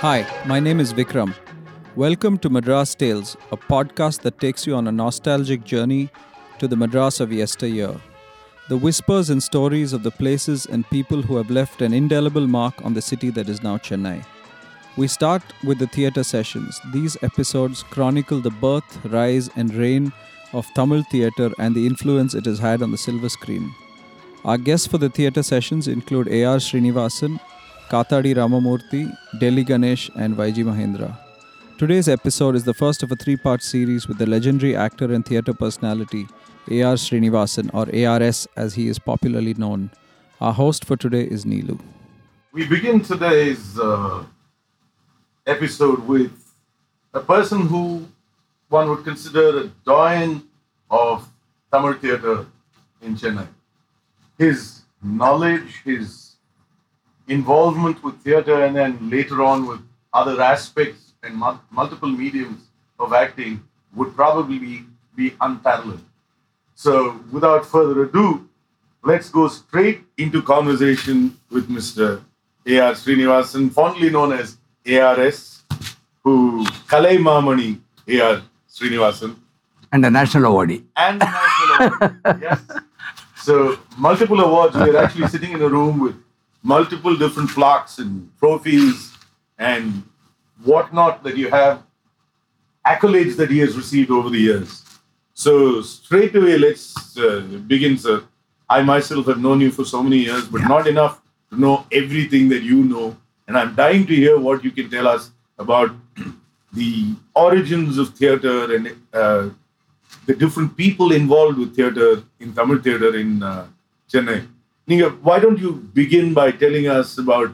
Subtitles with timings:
[0.00, 1.34] Hi, my name is Vikram.
[1.94, 6.08] Welcome to Madras Tales, a podcast that takes you on a nostalgic journey
[6.58, 8.00] to the Madras of yesteryear.
[8.70, 12.82] The whispers and stories of the places and people who have left an indelible mark
[12.82, 14.24] on the city that is now Chennai.
[14.96, 16.80] We start with the theatre sessions.
[16.94, 20.14] These episodes chronicle the birth, rise, and reign
[20.54, 23.74] of Tamil theatre and the influence it has had on the silver screen.
[24.44, 26.56] Our guests for the theatre sessions include A.R.
[26.56, 27.38] Srinivasan,
[27.88, 31.16] Kathadi Ramamurthy, Delhi Ganesh, and Vaiji Mahendra.
[31.78, 35.24] Today's episode is the first of a three part series with the legendary actor and
[35.24, 36.26] theatre personality
[36.68, 36.94] A.R.
[36.94, 39.90] Srinivasan, or ARS as he is popularly known.
[40.40, 41.78] Our host for today is Neelu.
[42.50, 44.24] We begin today's uh,
[45.46, 46.32] episode with
[47.14, 48.08] a person who
[48.68, 50.42] one would consider a doyen
[50.90, 51.28] of
[51.70, 52.46] Tamil theatre
[53.00, 53.46] in Chennai.
[54.42, 56.06] His knowledge, his
[57.28, 59.80] involvement with theatre, and then later on with
[60.12, 62.62] other aspects and mul- multiple mediums
[62.98, 63.62] of acting
[63.94, 64.74] would probably be,
[65.14, 66.04] be unparalleled.
[66.74, 68.48] So, without further ado,
[69.04, 72.20] let's go straight into conversation with Mr.
[72.66, 72.92] A.R.
[72.94, 74.56] Srinivasan, fondly known as
[74.86, 75.62] ARS,
[76.24, 78.42] who Kalai Mamani A.R.
[78.68, 79.36] Srinivasan,
[79.92, 80.82] and a national awardee.
[80.96, 82.40] and the National Award.
[82.42, 82.60] Yes.
[83.42, 84.76] So, multiple awards.
[84.76, 86.14] We're actually sitting in a room with
[86.62, 89.16] multiple different plaques and trophies
[89.58, 90.04] and
[90.62, 91.82] whatnot that you have,
[92.86, 94.84] accolades that he has received over the years.
[95.34, 98.22] So, straight away, let's uh, begin, sir.
[98.70, 102.48] I myself have known you for so many years, but not enough to know everything
[102.50, 103.16] that you know.
[103.48, 105.90] And I'm dying to hear what you can tell us about
[106.72, 109.48] the origins of theatre and uh,
[110.25, 113.67] the different people involved with theatre in Tamil theatre in uh,
[114.11, 114.45] Chennai.
[114.87, 117.51] Ninga, why don't you begin by telling us about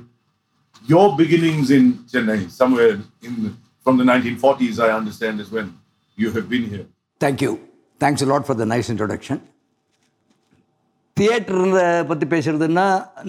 [0.85, 5.77] your beginnings in Chennai, somewhere in from the 1940s, I understand, is when
[6.17, 6.85] you have been here.
[7.19, 7.51] Thank you.
[7.99, 9.37] Thanks a lot for the nice introduction.
[11.17, 11.63] Theatre
[12.09, 12.85] பற்றி பேசுகிறதுன்னா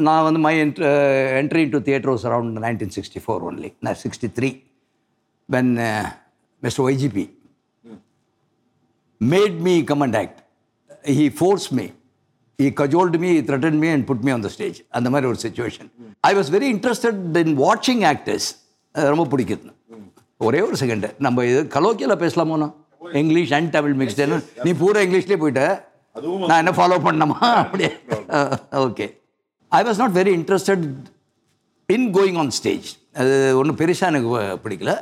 [0.07, 4.49] நான் வந்து my entry to theatre was around nineteen sixty four only நான் sixty three
[5.49, 5.73] when
[6.63, 7.25] Mr YGP
[9.22, 10.40] made me come and act
[11.18, 11.86] he force me
[12.60, 15.90] he cajoled me threaten me and put me on the stage அந்த மாதிரி ஒரு situation
[16.22, 18.48] I was very interested in வாட்சிங் actors
[18.96, 19.72] ரொம்ப பிடிக்குது.
[20.38, 22.74] ஒரே ஒரு second நம்ம இது கலோக்கியில் பேசலாமோண்ணா
[23.14, 25.64] இங்கிலீஷ் அண்ட் தமிழ் மிக்ஸ்டுன்னு நீ பூரா இங்கிலீஷ்லேயே போயிட்ட.
[26.50, 27.38] நான் என்ன ஃபாலோ பண்ணணுமா?
[27.64, 27.90] அப்படியே.
[28.72, 29.06] Okay
[29.70, 30.86] I was not very interested
[31.86, 34.30] in going on stage அது ஒன்றும் பெருசாக எனக்கு
[34.64, 34.94] பிடிக்கல.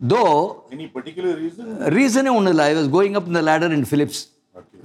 [0.00, 0.22] தோ
[0.76, 1.66] Any particular reason?
[1.96, 2.64] ரீசனே ஒன்றும் இல்லை.
[2.70, 4.20] ஐ வாஸ் கோயிங் அப் இந்த ladder in Philips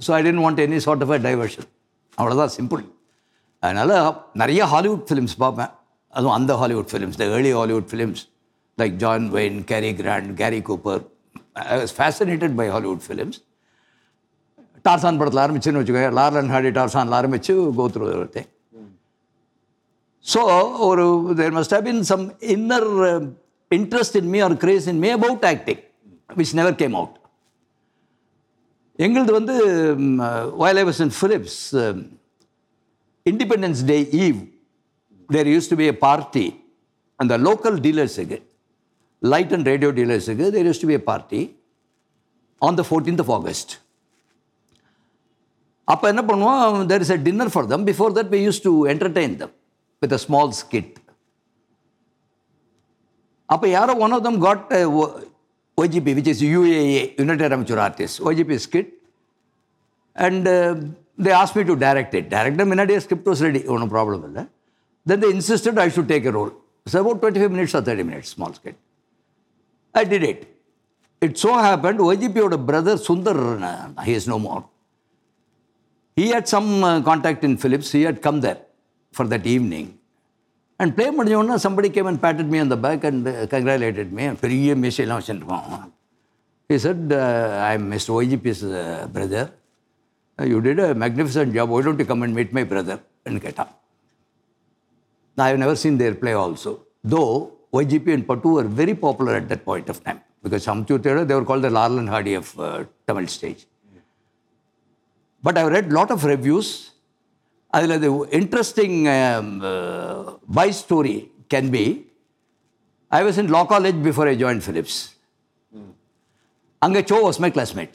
[0.06, 1.66] so I tend want any sort of a diversion
[2.18, 2.82] அவ்வளோதான் சிம்பிள்
[3.62, 3.94] அதனால்
[4.42, 5.70] நிறைய ஹாலிவுட் ஃபிலிம்ஸ் பார்ப்பேன்.
[6.12, 8.22] அதுவும் அந்த Hollywood films the early Hollywood films
[8.78, 11.02] like John Wayne Cary Grant Gary Cooper
[11.72, 13.38] I was fascinated by Hollywood films
[14.84, 16.10] Tarzan படத்தில் ஆரம்பிச்சுன்னு வச்சுக்கோங்க.
[16.18, 18.06] லார்லன் Hardy டார்சானில் ஆரம்பித்து கோத்ரூ
[20.24, 20.40] ஸோ
[20.88, 21.04] ஒரு
[21.38, 22.24] there must have been some
[22.54, 22.88] inner
[23.72, 25.82] interest in me or craze in me about acting
[26.36, 27.16] which never came out
[28.98, 29.54] எங்களது வந்து
[30.62, 31.60] வயல் I was in Philips
[33.26, 34.38] Independence Day eve
[35.28, 36.46] there used to be a party
[37.20, 38.38] அந்த local டீலர்ஸுக்கு
[39.22, 41.40] light and radio டீலர்ஸுக்கு there used to be a party
[42.62, 43.72] on the fourteenth of August
[45.88, 49.34] அப்போ என்ன பண்ணுவோம் there is a dinner for them before that we use to entertain
[49.40, 49.54] them
[50.02, 50.92] with a small skit
[53.52, 54.66] அப்போ யாரோ one of them got
[55.78, 56.80] YGP which is UAA
[57.20, 58.90] United Amateur Artist YGP skit
[60.16, 60.48] and
[61.26, 64.44] they ask me to direct it டேரக்டாக முன்னாடியே script was ready ஒன்றும் problem இல்லை
[65.06, 66.52] then the insisted I should take a role
[66.86, 68.78] it's about twenty five minutes or thirty minutes small skit
[69.94, 70.44] I did it
[71.22, 73.42] it so happen ஒய்ஜிபியோட brother Sundar
[74.08, 74.62] he is no more
[76.16, 77.90] he had some uh, contact in Philips.
[77.92, 78.60] He had come there
[79.14, 79.44] for that
[80.82, 80.88] evening.
[80.88, 84.30] And play முடிஞ்சோன்னா somebody came and patted me on the back and uh, congratulated me.
[84.30, 85.92] பெரிய மீசையெல்லாம் வச்சுருக்கோம்
[86.68, 88.10] He said, uh, I'm Mr.
[88.10, 89.50] OGP's uh, brother.
[90.40, 91.68] Uh, you did a magnificent job.
[91.68, 92.98] Why don't you come and meet my brother?
[93.26, 93.68] ன்னு கேட்டான்
[95.38, 96.80] I have never seen their play also.
[97.04, 100.20] Though YGP and Patu were very popular at that point of time.
[100.42, 103.66] Because Samchu Theatre, they were called the Larlan Hardy of uh, Tamil stage.
[105.42, 106.91] But I've read lot of reviews.
[107.76, 107.94] அதில்
[109.16, 110.22] um, uh,
[110.58, 111.16] by story
[111.52, 111.84] can be,
[113.18, 114.94] I was in law college before I joined Phillips.
[116.84, 117.92] அங்கே Cho was my classmate.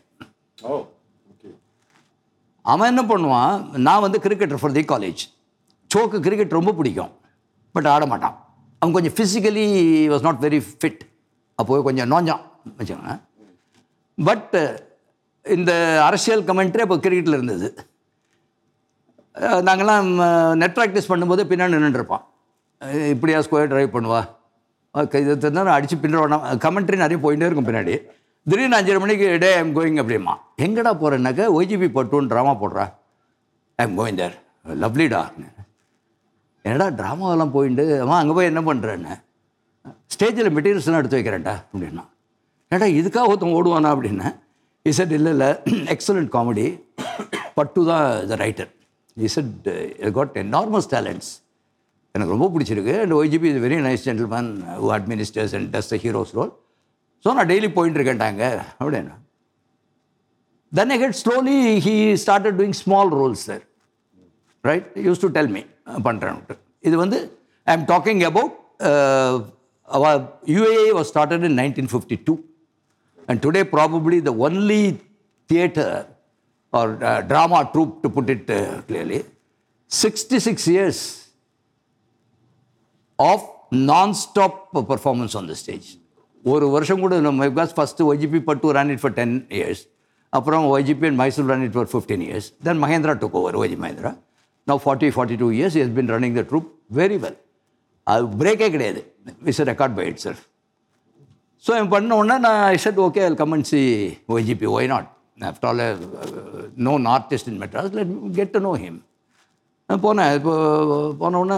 [2.74, 3.54] அவன் என்ன பண்ணுவான்?
[3.88, 5.22] நான் வந்து cricketer for the college
[5.94, 7.12] சோக்கு cricket ரொம்ப பிடிக்கும்.
[7.76, 8.36] பட் ஆட மாட்டான்.
[8.80, 9.66] அவன் கொஞ்சம் physically
[10.14, 11.02] was not very fit
[11.62, 12.44] அப்போது கொஞ்சம் நோஞ்சான்.
[12.78, 13.16] வச்சுக்கோங்க.
[14.30, 14.56] பட்
[15.58, 15.72] இந்த
[16.08, 17.70] அரசியல் கமெண்ட்ரி அப்போ கிரிக்கெட்டில் இருந்தது.
[19.68, 20.10] நாங்கள்லாம்
[20.62, 22.24] நெட் ப்ராக்டிஸ் பண்ணும்போது பின்னாடி நின்றுருப்பான்
[23.14, 24.22] இப்படியா ஸ்கொயர் ட்ரைவ் பண்ணுவா?
[25.02, 27.96] ஓகே இது தான் அடித்து பின்னாடி கமெண்ட்ரி நிறைய போயிட்டே இருக்கும் பின்னாடி.
[28.48, 30.34] திடீர்னு அஞ்சரை மணிக்கு டே ஐம் கோயிங் அப்படிமா.
[30.66, 32.86] எங்கடா போகிறேன்னாக்கா ஒய்ஜிபி பட்டுன்னு ட்ராமா போடுறா.
[33.84, 34.36] ஐம் கோயிங் தேர்
[34.84, 35.22] லவ்லிடா
[36.66, 39.14] என்னடா ட்ராமாவெல்லாம் போயிட்டு அவன் அங்கே போய் என்ன பண்ணுறேன்னு
[40.14, 42.04] ஸ்டேஜில் மெட்டீரியல்ஸ்லாம் எடுத்து வைக்கிறேன்டா அப்படின்னா.
[42.72, 44.30] ஏடா இதுக்காக ஒருத்தன் ஓடுவானா அப்படின்னு.
[44.86, 45.50] இசட் இல்லை இல்லை.
[45.94, 46.66] எக்ஸலண்ட் காமெடி
[47.60, 48.72] பட்டு தான் the writer
[49.18, 49.68] Z
[50.18, 51.30] got enormous talents
[52.16, 52.94] எனக்கு ரொம்ப பிடிச்சிருக்கு.
[53.04, 54.50] And YGP is very nice gentleman
[54.82, 56.52] who administers and does the heroes role
[57.26, 58.44] so நான் டெய்லி போயிட்டு இருக்கேன்ட்டாங்க
[58.82, 59.14] அப்படின்னு.
[60.72, 63.64] Then I get slowly he started doing small roles sir
[64.64, 65.62] right use to tell me
[66.08, 66.56] பண்ணுறேன்ட்டு
[66.90, 67.20] இது வந்து
[67.68, 68.54] I am talking about
[70.56, 72.34] UAA was started in nineteen fifty two
[73.30, 74.82] and today probably the only
[75.50, 75.94] theatre
[76.74, 76.92] or
[77.30, 78.50] drama troupe to put it
[78.90, 79.20] clearly
[79.92, 81.04] sixty six years
[83.20, 83.46] of
[83.90, 84.60] non stop
[84.90, 85.88] performance on the stage
[86.46, 89.82] ஒரு வருஷம் கூட நம்ம because first YGP Pattu run it for ten years
[90.34, 94.12] அப்புறம் YGP and Mysore run it for fifteen years then Mahendra took over YG Mahendra
[94.68, 97.38] நான் forty forty two years is been running the troupe very well
[98.08, 99.02] அது பிரேக்கே கிடையாது.
[99.46, 100.44] It's record by itself
[101.64, 102.78] so என் பண்ண உடனே நான் I
[103.08, 103.82] okay I come and see
[104.30, 105.10] YGP why not
[105.50, 105.84] after all
[106.88, 109.00] known artist in Madras let get to know him
[109.90, 110.32] நான் போனேன்.
[110.38, 110.54] இப்போ
[111.22, 111.58] போன உடனே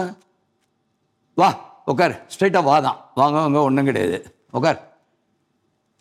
[1.40, 1.48] வா
[1.92, 2.98] உட்கார் ஸ்ட்ரைட்டாக வா தான்.
[3.20, 4.18] வாங்க வாங்க ஒன்றும் கிடையாது.
[4.58, 4.80] உட்கார்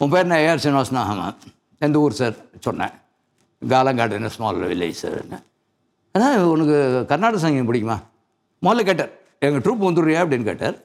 [0.03, 1.03] உன் பேர் நான் ஏஆர் சீனிவாசனா?
[1.11, 1.37] ஆமாம்
[1.85, 2.35] எந்த ஊர் சார்
[2.67, 2.93] சொன்னேன்.
[3.61, 5.17] காலங்காடுன்னு ஸ்மால் வில்லேஜ் சார்
[6.15, 6.77] ஆனால் உனக்கு
[7.09, 7.97] கர்நாடக சங்கீதம் பிடிக்குமா?
[8.65, 9.11] முதல்ல கேட்டார்.
[9.45, 10.21] எங்கள் ட்ரூப் வந்துடுறியா?
[10.23, 10.77] அப்படின்னு கேட்டார்.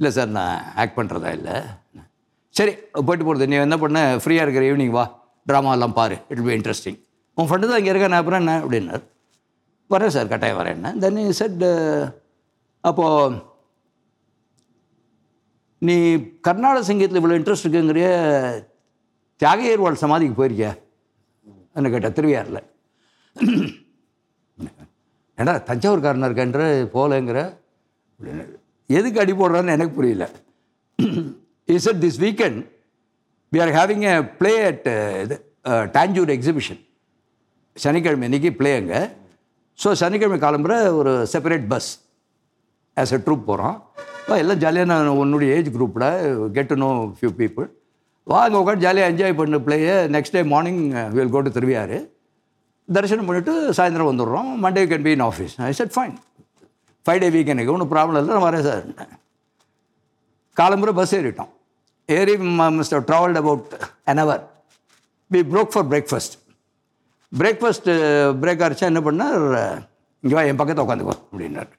[0.00, 1.54] இல்லை சார் நான் ஆக்ட் பண்ணுறதா இல்லை.
[2.58, 2.72] சரி
[3.06, 4.00] போயிட்டு போகிறது நீ என்ன பண்ண?
[4.22, 5.04] ஃப்ரீயாக இருக்கிற ஈவினிங் வா.
[5.46, 6.98] ட்ராமாலாம் பாரு இட் பி இன்ட்ரெஸ்டிங்
[7.38, 8.54] உன் ஃப்ரெண்டு தான் இங்கே இருக்கேன் அப்புறம் என்ன?
[8.62, 9.02] அப்படின்னார்.
[9.90, 11.64] வரேன் சார் கட்டாயம் வரேன் தென் செட்
[12.84, 13.36] அப்போது
[15.82, 15.96] நீ
[16.46, 18.08] கர்நாடக சங்கீதத்தில் இவ்வளோ இன்ட்ரெஸ்ட் இருக்குங்கிறிய
[19.40, 20.72] தியாகையர்வாள் சமாதிக்கு போயிருக்கியா?
[21.76, 22.62] என்ன கேட்ட திருவையாரில்
[25.38, 26.60] ஏடா தஞ்சாவூர்காரனாக இருக்கன்ற
[26.94, 27.38] போகலங்கிற?
[28.20, 28.44] அப்படின்னு
[28.90, 30.26] எதுக்கு அடி போடுறான்னு எனக்கு புரியல.
[31.68, 32.60] Is it this weekend
[33.52, 34.88] we are having a play at
[35.24, 35.36] இது
[35.96, 36.80] டாஞ்சூர் எக்ஸிபிஷன்
[37.84, 39.00] சனிக்கிழமை இன்னைக்கு ப்ளே அங்கே.
[39.78, 41.88] ஸோ சனிக்கிழமை காலம்புற ஒரு separate bus
[42.96, 43.76] as a troupe போகிறோம்
[44.42, 46.06] எல்லாம் ஜாலியாக நான் உன்னுடைய ஏஜ் குரூப்பில்
[46.54, 46.88] get to know
[47.18, 47.66] few people
[48.32, 50.80] வாங்க உட்காந்து ஜாலியாக என்ஜாய் பண்ண பிள்ளையை next day morning
[51.16, 51.98] will go to Thiruvaiyaru
[52.88, 54.48] தரிசனம் பண்ணிவிட்டு சாயந்தரம் வந்துடுறோம்.
[54.64, 56.16] Monday can be in office I said fine
[57.06, 58.34] five day week எனக்கு ஒன்றும் ப்ராப்ளம் இல்லை.
[58.36, 58.84] நான் வரேன் சார்
[60.56, 61.52] காலம்புற பஸ் ஏறிட்டோம்.
[62.08, 62.34] ஏறி
[62.78, 63.72] mister travelled about
[64.10, 64.42] an hour
[65.30, 66.36] we broke for breakfast
[67.32, 67.92] breakfast
[68.42, 69.40] break அடிச்சா என்ன பண்ணார்
[70.24, 71.70] இங்கே வா என் பக்கத்தில் உட்காந்துக்கோ அப்படின்னார்.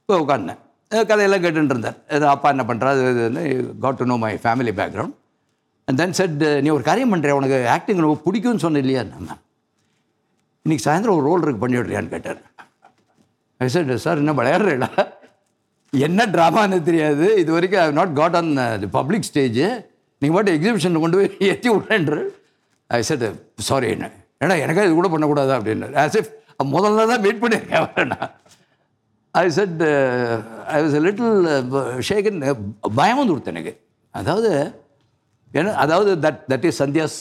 [0.00, 0.60] இப்போ உட்காந்தேன்.
[1.10, 1.96] கதையெல்லாம் கேட்டுட்டு இருந்தார்.
[2.16, 3.24] ஏதோ அப்பா என்ன பண்ணுறாரு இது
[3.84, 5.14] got to know my family background
[5.88, 9.02] and then said நீ ஒரு காரியம் பண்ணுறியா உனக்கு ஆக்டிங் ரொம்ப பிடிக்கும்னு சொன்ன இல்லையா?
[9.14, 9.28] நம்ம.
[10.66, 12.40] இன்னைக்கு சாயந்தரம் ஒரு ரோல் இருக்கு பண்ணி விட்றியான்னு கேட்டார்
[13.60, 13.68] ஐ
[14.04, 14.90] சார் என்ன விளையாடுறீங்களா
[16.06, 17.26] என்ன ட்ராமான்னு தெரியாது.
[17.42, 19.60] இது வரைக்கும் I not got on the public stage
[20.22, 22.20] நீங்கள் மட்டும் எக்ஸிபிஷனில் கொண்டு போய் ஏற்றி விட்றேன்று
[22.98, 23.24] ஐ செட்
[23.68, 24.08] சாரி என்ன?
[24.42, 25.52] ஏன்னா எனக்கே இது கூட பண்ணக்கூடாது?
[25.58, 26.32] அப்படின்னு ஆஸ் இஃப்
[26.76, 28.14] முதல்ல தான் வெயிட் பண்ணியிருக்கேன்
[29.42, 29.80] I said
[30.74, 31.48] I was little
[32.08, 32.38] shaken
[32.98, 33.74] பயம் வந்து கொடுத்தேன் எனக்கு.
[34.14, 34.50] அதாவது
[35.58, 37.18] ஏன்னா அதாவது that that is Sandhya's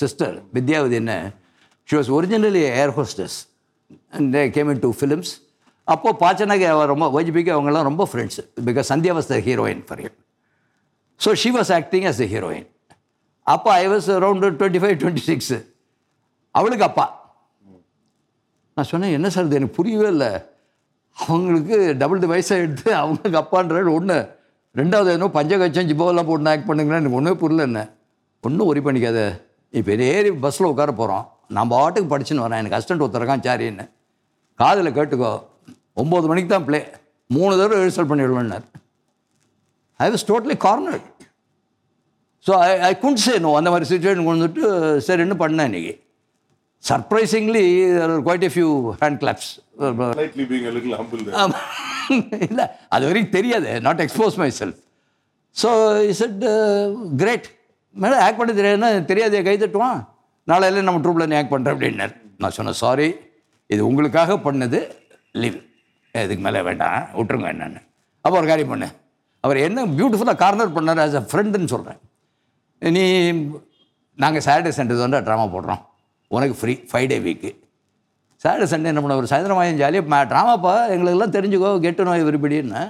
[0.00, 1.14] sister Vidyavathi என்ன?
[1.88, 3.36] She was originally air hostess
[4.16, 5.32] and came into films
[5.92, 10.16] அப்போது பாச்சனாக்கு ரொம்ப வைஜிபிக்கு அவங்கெல்லாம் ரொம்ப friends because Sandhya was the heroine for him
[11.20, 12.68] so she was acting as the heroine
[13.46, 15.58] அப்போ I was around twenty five twenty six
[16.58, 17.06] அவளுக்கு அப்பா.
[18.76, 19.58] நான் சொன்னேன் என்ன சார் இது?
[19.58, 20.28] எனக்கு புரியவே இல்லை.
[21.16, 24.16] அவங்களுக்கு டபுள் தி வயசாக எடுத்து அவங்களுக்கு அப்பான்றது ஒன்று
[24.80, 27.80] ரெண்டாவது என்ன பஞ்சகச்சம் ஜிப்போவெல்லாம் போட்டு ஆக்ட் பண்ணுங்கன்னா எனக்கு ஒன்றுமே புரியல என்ன.
[28.44, 29.20] ஒன்றும் ஒரி பண்ணிக்காத.
[29.78, 31.24] இப்போ ஏறி பஸ்ஸில் உட்கார போகிறோம்
[31.56, 32.60] நான் பாட்டுக்கு படிச்சுன்னு வரேன்.
[32.62, 33.86] எனக்கு அசிஸ்டன்ட் ஒருத்தருக்கான் சாரின்னு.
[34.62, 35.32] காதில் கேட்டுக்கோ.
[36.02, 36.80] ஒம்பது மணிக்கு தான் ப்ளே
[37.30, 38.66] மூணு தடவை result பண்ணிவிடுவேன்னார்
[40.00, 41.00] I was totally corner
[42.46, 44.64] so I I couldn't say no அந்த மாதிரி சுச்சுவேஷன் கொண்டு வந்துட்டு
[45.06, 45.94] சரின்னு பண்ணேன் இன்னைக்கு?
[46.84, 47.64] Surprisingly
[48.26, 48.70] quite a few
[49.02, 49.50] hand claps
[50.14, 51.36] Slightly being a little humble there.
[52.46, 52.64] இல்லை
[52.94, 53.68] அது வரைக்கும் தெரியாது.
[53.86, 54.78] Not expose myself
[55.56, 55.68] so
[56.12, 56.40] is it
[57.20, 57.46] great
[57.96, 59.98] madam act பண்ண தெரியாதுன்னா தெரியாதே கை தட்டுவான்.
[60.48, 62.14] நாளையில நம்ம ட்ரூப்பில் நீ ஆக்ட் பண்ணுறேன் அப்படின்னார்.
[62.42, 63.08] நான் சொன்னேன் சாரி
[63.70, 64.80] இது உங்களுக்காக பண்ணது.
[65.42, 65.58] லீவ்
[66.24, 67.80] இதுக்கு மேலே வேண்டாம் விட்டுருங்க என்னன்னு.
[68.24, 68.88] அப்போ ஒரு காரியம் பண்ணு.
[69.44, 72.00] அவர் என்ன பியூட்டிஃபுல்லாக கார்னர் பண்ணார் ஆஸ் அ ஃப்ரெண்டுன்னு சொல்கிறேன்
[72.96, 73.04] நீ
[74.22, 75.82] நாங்கள் சாட்டர்டே சண்டே தான் ட்ராமா போடுறோம்.
[76.36, 77.50] உனக்கு free five day week
[78.42, 82.82] Saturday Sunday என்ன பண்ண ஒரு சாயந்தரம் ஜாலியாக ட்ராமாப்பா எங்களுக்கெல்லாம் தெரிஞ்சுக்கோ கெட்டு நோய் விரும்பிடின்னு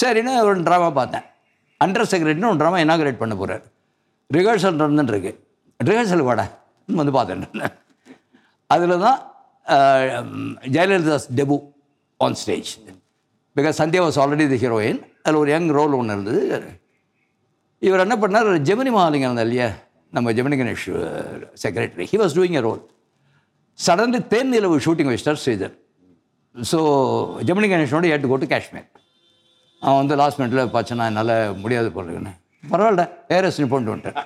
[0.00, 1.24] சரின்னு ஒரு ட்ராமா பார்த்தேன்.
[1.84, 3.62] அண்டர் செக்ரட்டரின்னு ஒரு ட்ராமா இனாகிரேட் பண்ண போகிறார்
[4.36, 5.32] ரிஹர்சல் நடந்துட்டுருக்கு
[5.88, 6.44] ரிஹர்சல் வாடா
[7.00, 7.74] வந்து பார்த்தேன்.
[8.74, 9.18] அதில் தான்
[10.74, 11.56] Jayalalithaa's debut
[12.26, 12.70] on stage
[13.56, 16.42] because Sandhya was already the heroine அதில் ஒரு யங் ரோல் ஒன்று இருந்தது.
[17.88, 18.48] இவர் என்ன பண்ணார்?
[18.68, 19.68] ஜெமினி மகாலிங்கம் இருந்தார் இல்லையா?
[20.16, 20.88] நம்ம Gemini Ganesh
[21.62, 22.82] secretary he was doing a role
[23.78, 25.74] suddenly Then Nilavu shooting வச்சிட்டார் Sridhar
[26.54, 26.78] so
[27.48, 28.88] Gemini கணேஷனோட ஏட்டு கோட்டு காஷ்மீர்.
[29.82, 31.34] அவன் வந்து லாஸ்ட் மினிட்டில் பார்த்தேன்னா என்னால்
[31.64, 32.32] முடியாது போடுறேன்னு
[32.72, 33.04] பரவாயில்ல
[33.36, 34.18] ஏரஸ் போட்டு வந்துட்டேன்.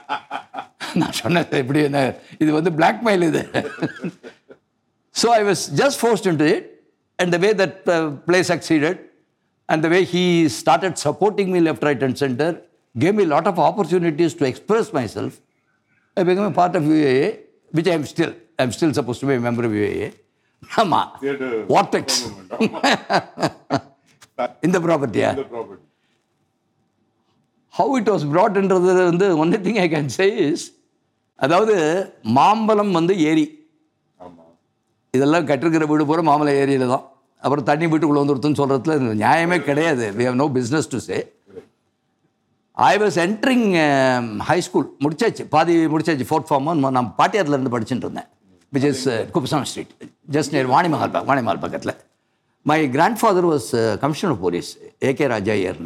[1.00, 2.00] நான் சொன்னது எப்படி என்ன?
[2.42, 3.42] இது வந்து பிளாக்மெயில் இது.
[5.20, 6.66] So I was just forced into it
[7.18, 7.78] and the way that
[8.28, 9.00] play succeeded
[9.68, 10.24] and the way he
[10.58, 12.54] started supporting me left right and centre
[12.94, 15.36] came me lot of opportunities to express myself
[16.16, 17.24] I become a part of UAA
[17.72, 18.32] which I am still.
[18.58, 20.10] I am still supposed to be a member of UAA.
[20.62, 21.08] ஆமாம்
[21.72, 22.20] வார்டெக்ஸ்
[24.66, 25.80] இந்த ப்ராப்பர்ட்டியா the property.
[27.74, 30.64] How it was ப்ராட்ன்றது வந்து only thing I can say is
[31.38, 31.74] அதாவது
[32.36, 33.44] மாம்பழம் வந்து ஏரி
[35.16, 37.04] இதெல்லாம் கட்டிருக்கிற வீடு பூரா மாமலை ஏரியில் தான்.
[37.44, 38.94] அப்புறம் தண்ணி வீட்டுக்குள்ளே வந்துருத்துன்னு சொல்கிறதுல
[39.24, 40.04] நியாயமே கிடையாது.
[40.18, 41.18] We have no business to say
[42.76, 43.66] I was entering
[44.48, 45.44] high school முடிச்சாச்சு.
[45.54, 46.26] பாதி முடிச்சாச்சு.
[46.30, 48.28] ஃபோர்த் ஃபார்ம் நான் பாட்டியாத்துலேருந்து படிச்சுட்டு இருந்தேன்.
[48.74, 49.04] Which is
[49.34, 49.92] Kuppuswamy street
[50.36, 51.94] just near Vani Mahal பக்கம் வாணிமஹால் பக்கத்தில்.
[52.70, 52.78] My
[53.20, 53.70] grandfather was
[54.02, 54.70] commissioner police
[55.08, 55.80] AK Raja is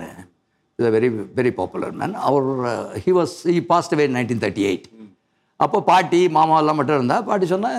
[0.79, 1.09] is very
[1.39, 2.47] very popular man our
[3.05, 4.87] he was he passed away nineteen thirty eight
[5.65, 7.79] அப்போ பாட்டி மாமா எல்லாம் மட்டும் இருந்தால் பாட்டி சொன்னால்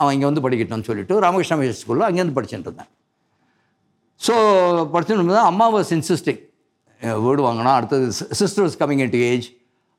[0.00, 2.90] அவன் இங்கே வந்து படிக்கட்டும்னு சொல்லிட்டு ராமகிருஷ்ண மிஷன் ஸ்கூலில் அங்கேருந்து படிச்சுட்டு இருந்தேன்.
[4.26, 4.34] ஸோ
[4.94, 6.42] படிச்சுட்டு தான் அம்மா வாஸ் இன்சிஸ்டிங்
[7.24, 8.04] வீடு வாங்கினா அடுத்தது
[8.40, 9.48] சிஸ்டர்ஸ் கம்மிங் இன் ஏஜ்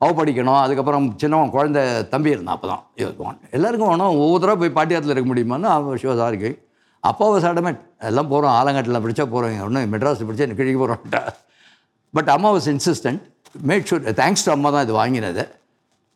[0.00, 0.60] அவ படிக்கணும்.
[0.64, 1.82] அதுக்கப்புறம் சின்னவன் குழந்தை
[2.14, 4.14] தம்பி இருந்தான் அப்போ தான் இருக்குவான் எல்லாருக்கும் வேணும்.
[4.22, 6.50] ஒவ்வொரு தடவை போய் பாட்டியாரத்தில் இருக்க முடியுமான்னு அவன் ஷிவதா இருக்கு
[7.10, 7.46] அப்பா வாஸ்
[8.10, 11.22] எல்லாம் போகிறோம் ஆலங்காட்டில் படித்தா போகிறோம் ஒன்றும் மெட்ராஸில் படித்தா எனக்கு கிழிக்க போகிறோம்ட்டா
[12.14, 13.22] பட் அம்மா was insistent
[13.70, 15.44] made sure thanks to அம்மா தான் இது வாங்கினது.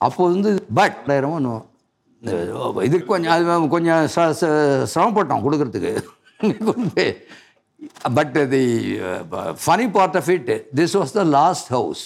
[0.06, 5.92] அப்போது வந்து பட் ரெண்டாயிரமோ இதுக்கு கொஞ்சம் அது கொஞ்சம் ச- ச- சிரமப்பட்டோம் கொடுக்கறதுக்கு.
[8.18, 8.64] But the
[9.64, 12.02] funny part of it this was the last house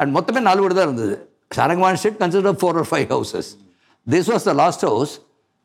[0.00, 1.16] and மொத்தமே நாலு வீடு தான் இருந்தது.
[1.56, 3.50] சரங்கவான் street consider four or five houses
[4.06, 5.12] this was the last house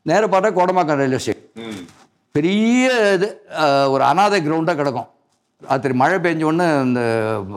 [0.06, 1.78] நேர பார்த்தா கோடமாக்கம் ரயில்வே ஸ்டேஷன்
[2.36, 2.84] பெரிய
[3.16, 3.28] இது
[3.62, 5.08] uh, ஒரு அனாதை கிரவுண்டாக கிடக்கும்.
[5.62, 7.02] ராத்திரி மழை பெஞ்ச உடனே இந்த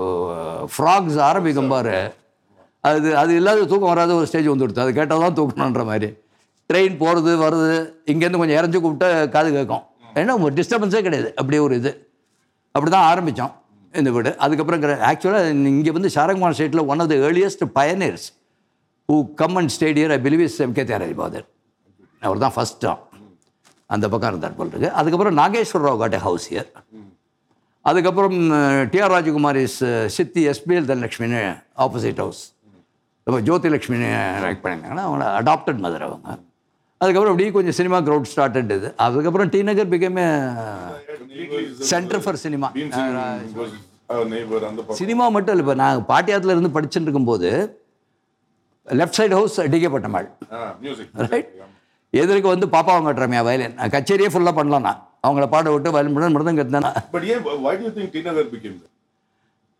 [0.02, 1.96] uh, ஃப்ராக்ஸ் ஆரம்பிக்கும் பாரு.
[2.88, 6.08] அது அது இல்லாத தூக்கம் வராத ஒரு ஸ்டேஜ் வந்துடுது அது கேட்டால் தான் தூக்கணுன்ற மாதிரி.
[6.70, 7.74] ட்ரெயின் போகிறது வருது.
[8.12, 9.84] இங்கேருந்து கொஞ்சம் இறஞ்சி கூப்பிட்டா காது கேட்கும்.
[10.20, 11.28] ஏன்னா ஒரு டிஸ்டர்பன்ஸே கிடையாது.
[11.40, 11.92] அப்படியே ஒரு இது.
[12.74, 13.52] அப்படி தான் ஆரம்பித்தோம்
[13.94, 14.30] இந்த வீடு.
[14.44, 18.26] அதுக்கப்புறம் ஆக்சுவலாக இங்கே வந்து சாரங்குமார் ஸ்டேட்டில் one of the earliest pioneers
[19.08, 21.46] who come and stayed here I believe is M K Thyagaraj Bhagavathar
[22.22, 22.86] அவர் தான் ஃபஸ்ட்
[23.94, 24.90] அந்த பக்கம் இருந்தார் போல் இருக்கு.
[25.00, 26.68] அதுக்கப்புறம் Nageswara Rao got house here
[27.84, 28.38] அதுக்கப்புறம்
[28.92, 29.78] டிஆர் ராஜகுமார் இஸ்
[30.16, 31.42] சித்தி எஸ்பிஎல் தனலட்சுமின்னு
[31.84, 32.42] ஆப்போசிட் ஹவுஸ்
[33.26, 34.08] நம்ம ஜோதி லட்சுமின்னு
[34.44, 36.30] ரைட் பண்ணியிருந்தாங்கன்னா அவங்க அடாப்டட் மதர் அவங்க.
[37.00, 40.24] அதுக்கப்புறம் அப்படியே கொஞ்சம் சினிமா க்ரௌட் ஸ்டார்டட் இது அதுக்கப்புறம் T Nagar became
[41.90, 42.68] centre for cinema
[45.00, 47.50] cinema மட்டும் இல்லை இப்போ நான் பாட்டியாத்துல இருந்து படிச்சுட்டு இருக்கும்போது
[48.88, 50.28] left side house DK Pattammal.
[51.24, 51.50] Right
[52.14, 55.00] எதிர்க்கு வந்து பாப்பா அவங்க கட்டுறமையா வயலின் கச்சேரியே ஃபுல்லாக பண்ணலாம் நான்.
[55.26, 56.90] அவங்கள பாட விட்டு வயலின் பண்ண மிருதம் கட்டினா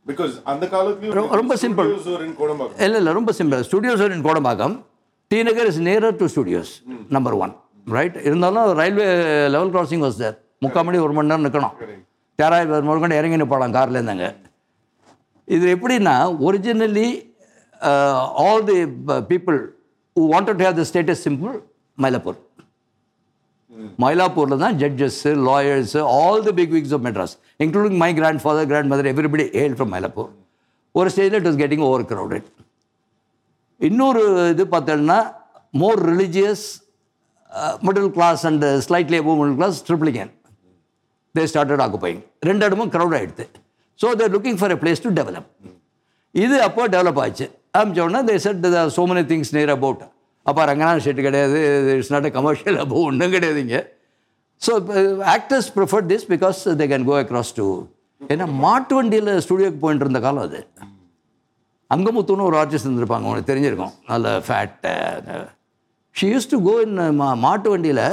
[0.06, 1.34] Because அந்த காலத்துலயும் ரொம்ப-
[2.38, 2.80] Kodambakkam.
[2.80, 4.74] இல்லை இல்லை ரொம்ப simple studios in Kodambakkam
[5.30, 6.72] T Nagar is nearer to studios
[7.08, 7.52] number one
[7.86, 9.06] right இருந்தாலும் railway
[9.48, 11.74] level crossing was there முக்கால் மணி ஒரு மணி நேரம் நிற்கணும்.
[12.38, 14.26] தேராய் முருகன் இறங்கி நிற்பாளாம் கார்ல இருந்தாங்க.
[15.44, 16.14] இது எப்படின்னா
[16.48, 17.08] originally
[18.44, 18.78] all the
[19.30, 19.60] people
[20.16, 21.52] who wanted to have the status symbol
[21.98, 22.38] Mylapore
[23.98, 28.10] மயிலாப்பூரில் தான் judges lawyers all the big wigs of Madras including my
[28.42, 30.30] grandfather grandmother everybody hail from Mylapore
[30.94, 32.48] ஒரு ஸ்டேஜில் it was getting over crowded
[33.80, 35.18] இன்னொரு இது பார்த்தோம்னா
[35.74, 36.64] more religious
[37.82, 40.30] middle class and slightly above middle class Triplicane
[41.34, 43.44] they started occupying ரெண்டு இடமும் crowd ஆகிடுது
[43.98, 45.48] so there looking for a place to develop
[46.34, 47.46] இது அப்போ டெவலப் ஆச்சு.
[47.74, 48.64] ஆரம்பிச்சோடனே they said
[48.94, 50.02] so many things near about
[50.46, 51.58] அப்போ ரங்கநாத் ஷெட் கிடையாது.
[51.94, 53.76] It's not a commercial அப்போ ஒன்றும் கிடையாதுங்க
[54.62, 54.72] so
[55.34, 57.66] actors prefer this because they can go across to
[58.20, 60.60] ஏன்னா மாட்டு வண்டியில் ஸ்டுடியோக்கு போயிட்டு இருந்த காலம் அது.
[61.90, 63.94] அங்கமுத்துன்னு ஒரு ஆர்டிஸ்ட் இருந்திருப்பாங்க உங்களுக்கு தெரிஞ்சிருக்கும்.
[64.12, 64.92] நல்ல fat
[66.16, 68.04] she use to go in மா மாட்டு வண்டியில்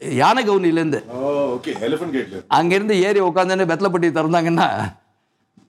[0.00, 1.00] யானை கவுனிலேருந்து
[2.58, 4.68] அங்கேருந்து ஏறி உட்காந்துன்னு வெத்தலைப்பட்டி திறந்தாங்கன்னா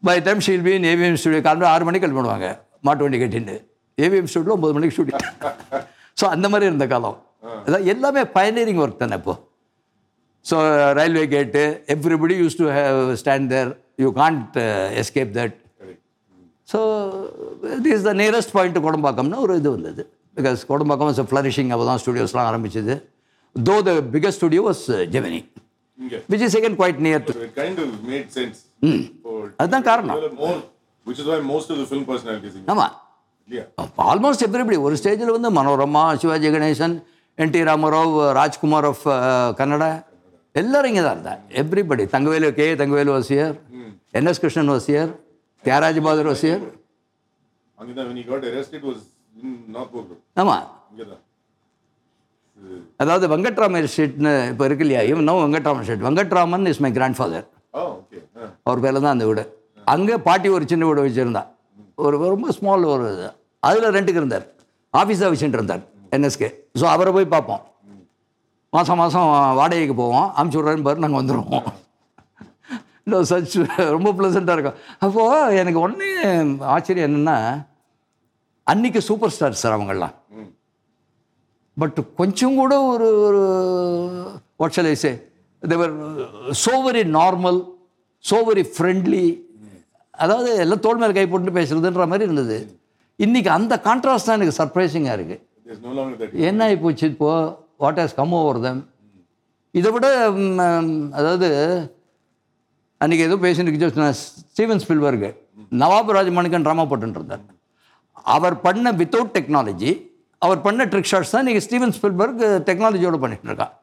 [0.03, 2.49] by time she'll be AVM studio காலையில் ஆறு மணிக்கு கிளம்பி பண்ணுவாங்க
[2.87, 3.55] மாட்டு வண்டி கட்டிட்டு
[3.97, 5.19] ஏவிஎம் ஸ்டுடியோ ஒம்பது மணிக்கு ஷூட்டிங்
[6.17, 7.17] ஸோ அந்த மாதிரி இருந்த காலம்.
[7.65, 9.33] அதான் எல்லாமே பயனியரிங் ஒர்க் தானே இப்போ?
[10.45, 10.55] So
[10.99, 11.61] railway gate
[11.95, 13.69] everybody use to have stand there
[14.03, 14.55] you can't
[15.01, 15.55] escape that
[16.71, 16.79] so
[17.83, 20.03] this is the nearest point கோடம்பாக்கம்னு ஒரு இது வந்தது.
[20.37, 22.93] பிகாஸ் கோடம்பாக்கம் இஸ் ஃப்ளரிஷிங் அப்போ தான் ஸ்டுடியோஸ்லாம் ஆரம்பிச்சது.
[23.55, 24.83] Though the biggest studio was
[25.15, 25.41] Gemini
[26.31, 28.57] which is second quite near to So it kind of made sense.
[29.23, 30.15] For அதுதான் காரணம்.
[30.19, 30.57] develop more,
[31.05, 32.93] which is why most of the film personalities in ஆமாம்.
[34.11, 36.95] Almost everybody ஒரு ஸ்டேஜில் வந்து Manorama Sivaji Ganesan
[37.37, 39.03] N T Rama Rao Rajkumar of
[39.59, 39.89] Kannada.
[40.55, 41.41] எல்லாரும் இங்கே தான் இருந்தாங்க.
[41.61, 43.55] எவ்ரிபடி தங்கவேலு கே தங்கவேலு வசியர்
[44.19, 45.11] என்எஸ் கிருஷ்ணன் வசியர்
[45.63, 46.63] தியாகராஜ பகதூர் வசியர்
[47.77, 48.99] அங்கதான் when he got arrested was
[49.43, 50.17] in North Bombay.
[50.41, 50.65] ஆமாம்.
[53.01, 55.01] அதாவது வெங்கட்ராமன் ஸ்ட்ரீட்னு இப்போ இருக்கு இல்லையா?
[55.11, 57.47] இவன் no Venkatraman street Venkatraman is my grandfather
[57.79, 58.19] Oh, okay.
[58.67, 59.43] அவர் பேரில் தான் அந்த வீடு.
[59.93, 61.43] அங்கே பாட்டி ஒரு சின்ன வீடு வச்சுருந்தா.
[62.05, 63.27] ஒரு ரொம்ப ஸ்மால் ஒரு இது.
[63.67, 64.45] அதில் ரெண்டுக்கு இருந்தார்.
[64.93, 65.83] ஆஃபீஸாக வச்சுட்டு இருந்தார்
[66.15, 67.61] என்எஸ்கே ஸோ அவரை போய் பார்ப்போம்.
[68.73, 69.29] மாதம் மாதம்
[69.59, 70.27] வாடகைக்கு போவோம்.
[70.39, 71.69] அமுச்சு விட்றேன்னு பாரு நாங்கள் வந்துடுவோம்
[73.05, 73.53] இல்லை சச்
[73.95, 74.79] ரொம்ப ப்ளசண்ட்டாக இருக்கும்.
[75.05, 76.09] அப்போது எனக்கு ஒன்றே
[76.73, 77.37] ஆச்சரியம் என்னென்னா
[78.71, 80.15] அன்னைக்கு சூப்பர் ஸ்டார் சார் அவங்கெல்லாம்.
[81.81, 83.41] பட் கொஞ்சம் கூட ஒரு ஒரு
[84.61, 85.11] what shall I say
[85.63, 85.93] they were
[86.65, 87.59] so very normal
[88.23, 89.23] so very friendly
[90.13, 92.57] அதாவது எல்லாம் தோல் மேல் கை போட்டு பேசுறதுன்ற மாதிரி இருந்தது.
[93.19, 95.41] இன்னைக்கு அந்த கான்ட்ராஸ்ட் தான் எனக்கு சர்ப்ரைசிங்காக இருக்குது.
[96.49, 97.31] என்ன ஆகி போச்சு இப்போ?
[97.83, 98.81] What has come over them
[99.73, 100.07] இதை விட
[101.19, 101.47] அதாவது
[103.01, 104.09] அன்றைக்கி ஏதோ பேசிட்டு
[104.51, 105.29] Steven Spielberg
[105.81, 107.45] Nawab Rajamanickam drama போட்டுருந்தார்
[108.35, 109.91] அவர் பண்ண வித்தவுட் டெக்னாலஜி
[110.41, 113.73] அவர் பண்ண ட்ரிக் ஷாட்ஸ் தான் இன்றைக்கி ஸ்டீவன் ஸ்பில்பர்க் டெக்னாலஜியோட பண்ணிட்டு இருக்கான்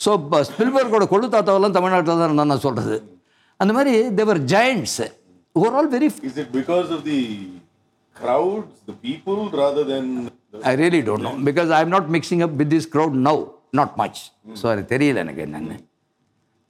[0.00, 0.10] ஸோ
[0.50, 2.96] ஸ்பில்பர்கோட கொள்ளு தாத்தாவெல்லாம் தமிழ்நாட்டில் தான் இருந்தான் நான் சொல்கிறது
[3.60, 5.00] அந்த மாதிரி they were giants
[5.78, 7.20] all very Is it because of the
[8.16, 10.06] crowds, the people, rather than
[10.70, 13.40] I really don't know because I am not mixing up with this crowd now
[13.80, 14.20] not much
[14.60, 15.76] so அது தெரியல எனக்கு என்னென்னு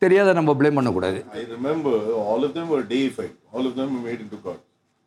[0.02, 1.94] தெரியாத நம்ம blame பண்ணக்கூடாது I remember
[2.30, 3.34] all of them were deified.
[3.52, 4.64] All of them were made into gods.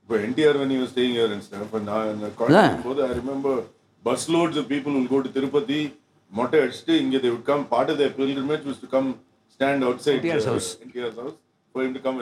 [0.10, 2.72] But NTR when he was staying here and stuff, and, I, and according Yeah.
[2.76, 3.54] to both, I remember
[4.04, 5.92] busloads of people will go to Tirupati,
[6.32, 9.84] Motta Adishte, Inge, they would come, part of their pilgrimage was to come stand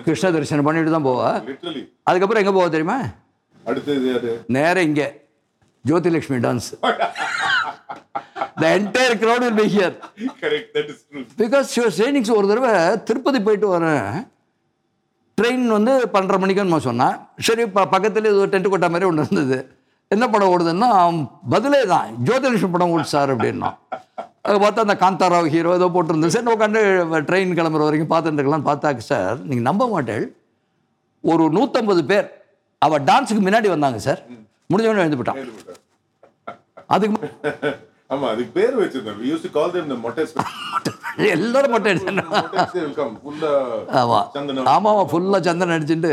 [0.07, 1.29] Krishna தரிசனம் பண்ணிட்டு தான் போவா.
[2.09, 2.97] அதுக்கப்புறம் எங்கே போவா தெரியுமா?
[3.69, 4.31] அடுத்தது யாரு?
[4.55, 5.07] நேரா இங்கே.
[5.85, 6.67] Jothilakshmi dance
[8.61, 9.93] the entire crowd will be here
[11.41, 12.73] because sure trainings ஒரு தடவை
[13.07, 14.07] திருப்பதி போயிட்டு வரேன்.
[15.37, 17.15] ட்ரெயின் வந்து பன்னெண்டரை மணிக்கு நம்ம சொன்னான்
[17.47, 19.59] சரி ப பக்கத்தில் ஏதோ டென்ட் கொட்டா மாதிரி ஒன்று இருந்தது.
[20.11, 20.89] என்ன படம் ஓடுதுன்னா
[21.53, 22.09] பதிலே தான்.
[22.27, 23.69] ஜோதிலட்சுமி படம் ஓடு சார் அப்படின்னா.
[24.49, 26.81] அது பார்த்தா அந்த காந்தாராவ் ஹீரோ ஏதோ போட்டிருந்தது சரி உட்காந்து
[27.27, 30.25] ட்ரெயின் கிளம்புற வரைக்கும் பார்த்துட்டு இருக்கலாம் பார்த்தாக்கு சார் நீங்கள் நம்ப மாட்டேள்.
[31.23, 32.27] ஒரு நூற்றம்பது பேர்
[32.81, 34.21] அவள் டான்ஸுக்கு முன்னாடி வந்தாங்க சார்
[34.69, 35.39] முடிஞ்சவொடனே எழுந்து போட்டான்
[36.89, 37.31] அதுக்கு மு-
[38.09, 40.31] ஆமா அதுக்கு பேர் வச்சிருந்தோம் we used to call them the mottes
[41.29, 43.13] எல்லாரும் will come.
[43.23, 43.41] Full
[44.01, 44.19] ஆமா.
[44.35, 44.67] சந்தனம்.
[44.67, 45.03] ஆமா ஆமா.
[45.11, 46.11] ஃபுல்லாக சந்தனம் அடிச்சுட்டு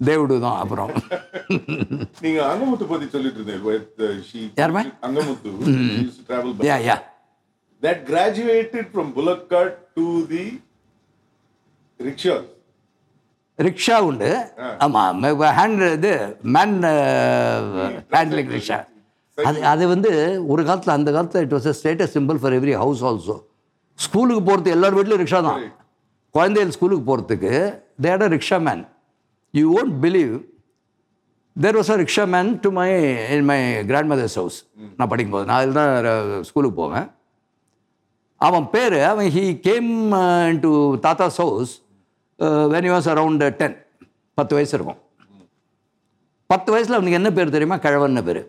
[0.00, 0.90] தேவுடு தான் அப்புறம்.
[2.20, 4.82] நீங்க அங்கமுத்து பத்தி சொல்லிட்டு with, uh, she யாரும்மா?
[5.02, 5.50] Angamuthu.
[6.68, 6.96] Yeah yeah
[7.82, 10.44] that graduated from bullock cart to the
[12.00, 12.46] rickshaws
[13.58, 14.28] rickshaw உண்டு.
[14.84, 15.22] ஆமாம்
[15.58, 16.10] ஹேண்ட் இது
[16.56, 16.74] மேன்
[18.12, 18.76] ஹேண்ட்லிங் ரிக்ஷா
[19.38, 20.10] அது அது வந்து
[20.52, 23.36] ஒரு காலத்தில் அந்த காலத்தில் it was a status symbol for every house also
[23.98, 25.58] ஸ்கூலுக்கு போகிறது எல்லார் வீட்லையும் ரிக்ஷா தான்.
[26.34, 27.52] குழந்தைகள் ஸ்கூலுக்கு போகிறதுக்கு
[28.06, 28.84] that a rickshaw man
[29.54, 30.32] you won't believe
[31.56, 32.88] there was a rickshaw man to my
[33.36, 33.58] in my
[34.12, 34.58] grandmother's house
[34.98, 35.92] நான் படிக்கும்போது நான் அதில் தான்
[36.50, 37.06] ஸ்கூலுக்கு போவேன்.
[38.46, 39.90] அவன் பேர் அவன் he came
[40.64, 40.70] to
[41.04, 41.72] thathas house
[42.72, 43.76] when you was around ten
[44.38, 45.00] பத்து வயசு இருக்கும்.
[46.52, 47.76] பத்து வயசில் அவனுக்கு என்ன பேர் தெரியுமா?
[47.86, 48.42] கிழவன்னு பேர்.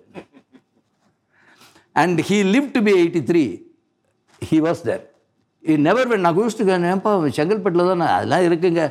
[2.02, 3.43] And he live to be eighty three
[4.49, 5.04] he was there
[5.63, 8.04] E never when நான் குடிச்சிட்டு ஏன்ப்பா செங்கல்பட்டில் தான்?
[8.17, 8.84] அதெல்லாம் இருக்குங்க.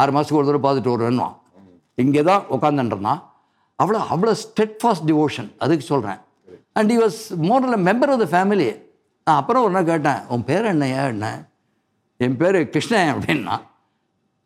[0.00, 1.36] ஆறு மாதத்துக்கு ஒரு தடவை பார்த்துட்டு வருவேன்னுவான்.
[2.04, 3.14] இங்கே தான் உட்காந்துன்றனா
[3.82, 6.20] அவ்வளோ அவ்வளோ ஸ்டெட் ஃபாஸ்ட் டிவோஷன் அதுக்கு சொல்கிறேன்
[6.78, 8.66] and he was more member of the family
[9.26, 11.26] நான் அப்புறம் ஒரு நாள் கேட்டேன் உன் பேர் என்னையா என்ன?
[12.20, 13.54] என் பேர் கிருஷ்ணன் அப்படின்னா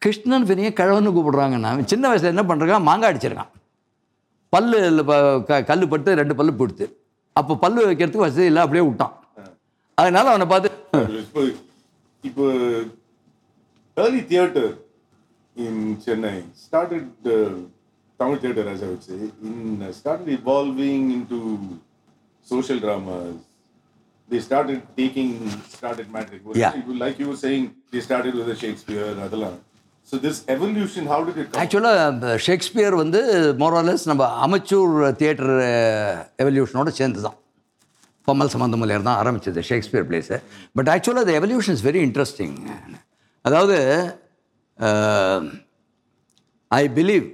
[0.03, 1.59] கிருஷ்ணன் பெரிய கிழவன்னு கூப்பிடுறாங்கண்ணா.
[1.65, 3.51] நான் சின்ன வயசில் என்ன பண்ணுறான் மாங்காய் அடிச்சிருக்கான்.
[4.53, 6.87] பல்லு ப- க கல் பட்டு ரெண்டு பல்லு பிடித்து
[7.37, 9.15] அப்போ பல்லு வைக்கிறதுக்கு வசதி இல்லை அப்படியே விட்டான்.
[9.99, 10.69] அதனால அவனை பார்த்து
[11.23, 11.43] இப்போ
[12.25, 12.47] இப்போ
[13.97, 14.65] early Chennai
[15.57, 16.37] in Chennai
[16.73, 17.55] Tamil theatre uh,
[18.21, 18.67] Tamil theater
[19.43, 19.93] in I
[20.39, 21.41] evolving in to
[22.47, 23.47] social dramas
[24.31, 25.29] they started taking
[25.71, 26.07] started.
[26.45, 26.73] Was Yeah.
[26.97, 29.07] Like you were saying, they started with the Shakespeare.
[30.09, 31.61] So this evolution, how did it come?
[31.63, 33.21] ஆக்சுவலாக Shakespeare வந்து
[33.63, 35.53] morals நம்ம amateur theatre
[36.43, 37.37] எவல்யூஷனோட சேர்ந்து தான்
[38.29, 40.39] பொம்மல் சம்பந்தமலையர் தான் ஆரம்பிச்சது Shakespeare place
[40.79, 42.57] but ஆக்சுவலாக அது evolution is very interesting
[43.45, 43.77] அதாவது
[46.71, 47.27] ஐ பிலீவ்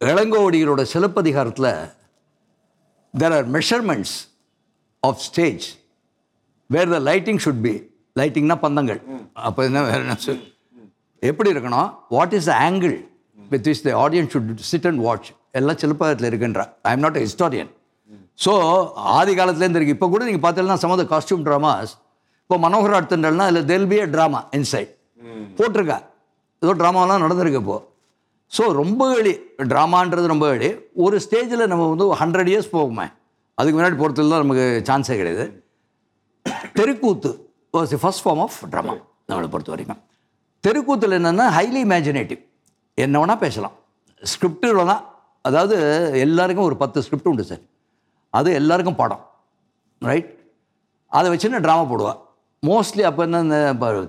[0.00, 1.72] இளங்கோவடிகளோட சிலப்பதிகாரத்தில்
[3.14, 4.16] there are measurements
[5.02, 5.66] of stage
[6.74, 7.74] where the lighting should be
[8.20, 9.00] லைட்டிங்னா பந்தங்கள்.
[9.48, 10.42] அப்போ என்ன வேற என்ன சொல்?
[11.22, 11.88] எப்படி இருக்கணும்?
[12.16, 12.96] What is the angle
[13.52, 15.28] with is the audience should sit and watch
[15.58, 16.62] எல்லாம் சிலப்பதில் இருக்குன்ற.
[16.88, 17.70] I am not a historian
[18.44, 18.52] so
[19.18, 21.92] ஆதி காலத்துலேருந்து இருக்குது இப்போ கூட நீங்கள் பார்த்தீங்கன்னா some of the costume dramas
[22.44, 24.90] இப்போ மனோகர் அடுத்துன்றல்னா இல்லை there'll be a drama inside
[25.58, 25.96] போட்டிருக்கா.
[26.62, 27.76] ஏதோ ட்ராமாலாம் நடந்திருக்கு இப்போ.
[28.56, 29.32] ஸோ ரொம்ப எளி
[29.72, 30.68] ட்ராமான்றது ரொம்ப எளி
[31.04, 33.06] ஒரு ஸ்டேஜில் நம்ம வந்து ஹண்ட்ரட் இயர்ஸ் போகுமே.
[33.58, 35.46] அதுக்கு முன்னாடி போகிறதுலாம் நமக்கு சான்ஸே கிடையாது.
[36.78, 37.30] Therukoothu
[37.76, 38.94] was the first form of drama
[39.30, 40.00] நம்மளை பொறுத்த வரைக்கும்
[40.66, 42.40] தெருக்கூத்தில் என்னென்னா ஹைலி இமேஜினேட்டிவ்
[43.04, 43.74] என்ன வேணால் பேசலாம்.
[44.22, 45.02] ஸ்கிரிப்ட் வேணால்
[45.48, 45.76] அதாவது
[46.26, 47.62] எல்லாருக்கும் ஒரு பத்து ஸ்கிரிப்ட் உண்டு சார்.
[48.38, 49.22] அது எல்லாருக்கும் பாடம்.
[50.08, 50.30] ரைட்
[51.18, 52.14] அதை வச்சுன்னு ட்ராமா போடுவா?
[52.62, 53.58] மோஸ்ட்லி அப்போ என்ன இந்த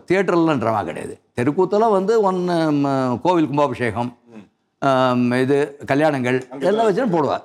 [0.10, 1.14] தியேட்டர்லாம் ட்ராமா கிடையாது.
[1.38, 2.40] தெருக்கூத்தெல்லாம் வந்து ஒன்
[3.26, 4.12] கோவில் கும்பாபிஷேகம்
[5.44, 5.58] இது
[5.92, 6.38] கல்யாணங்கள்
[6.70, 7.38] எல்லாம் வச்சுன்னு போடுவா?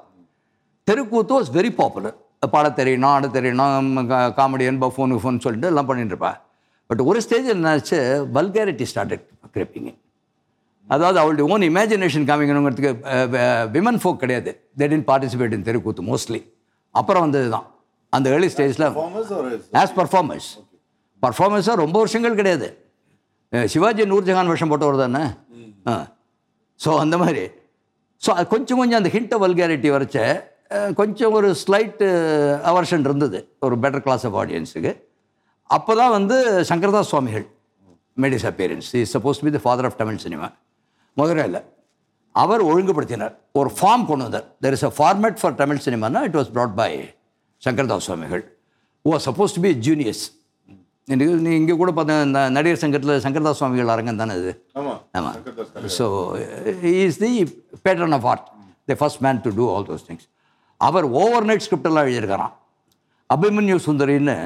[0.89, 2.17] தெருக்கூத்து வாஸ் வெரி பாப்புலர்
[2.49, 3.99] பாட தெரியணும் ஆட தெரியணும்
[4.39, 6.33] காமெடியன் பஃபோன் ஃபோன் சொல்லிட்டு எல்லாம் பண்ணிட்டு இருப்பா
[6.91, 7.99] பட் ஒரு ஸ்டேஜ் என்னாச்சு
[8.35, 9.91] வல்கேரிட்டி ஸ்டார்டட் கிரேப்பிங்க
[10.89, 12.91] அதாவது அவளுடைய ஓன் இமேஜினேஷன் காமிக்கணுங்கிறதுக்கு
[13.75, 14.51] விமன் ஃபோக் கிடையாது.
[14.75, 16.41] தே டென்ட் பார்ட்டிசிபேட் இன் தெருக்கூத்து மோஸ்ட்லி
[16.95, 17.67] அப்புறம் வந்தது தான்.
[18.13, 18.85] அந்த ஏர்லி ஸ்டேஜில்
[19.81, 20.49] ஆஸ் பர்ஃபார்மன்ஸ்
[21.23, 22.69] பர்ஃபார்மன்ஸாக ரொம்ப வருஷங்கள் கிடையாது.
[23.69, 25.23] சிவாஜி நூர்ஜஹான் வேஷம் போட்டவர் தானே?
[26.81, 27.45] ஸோ அந்த மாதிரி.
[28.23, 30.39] ஸோ அது கொஞ்சம் கொஞ்சம் அந்த ஹிண்ட் வல்கேரிட்டி வரைச்ச அஹ்,
[31.01, 32.07] கொஞ்சம் ஒரு ஸ்லைட்டு
[32.71, 34.93] அவர்ஷன் இருந்தது ஒரு பெட்டர் கிளாஸ் ஆஃப் ஆடியன்ஸுக்கு
[35.71, 36.37] அப்போ தான் வந்து
[36.71, 37.45] Sankaradas Swamigal
[38.17, 40.49] made his appearance is suppose be the father of Tamil cinema
[41.17, 41.61] மதுரையில்
[42.35, 43.35] அவர் ஒழுங்குபடுத்தினார்.
[43.61, 44.47] ஒரு ஃபார்ம் கொண்டு வந்தார்.
[44.65, 46.91] There is a format for Tamil சினிமானா it was brought by
[47.63, 48.43] Sankardas Swamigal
[49.05, 50.25] who suppose to be juniors
[51.09, 54.95] நீ இங்கே கூட பார்த்த இந்த நடிகர் சங்கத்தில் சங்கர்தாஸ் சுவாமிகள் அரங்கம் தானே இது Ama.
[55.19, 55.37] ஆமாம்.
[55.99, 56.07] So
[57.05, 57.31] is the
[57.87, 58.47] pattern of art
[58.89, 60.27] the first man to do all those things
[60.81, 62.55] our overnight ஸ்கிரிப்டெல்லாம் எழுதியிருக்கிறான்
[63.31, 64.37] அபிமன்யு சுந்தரின்னு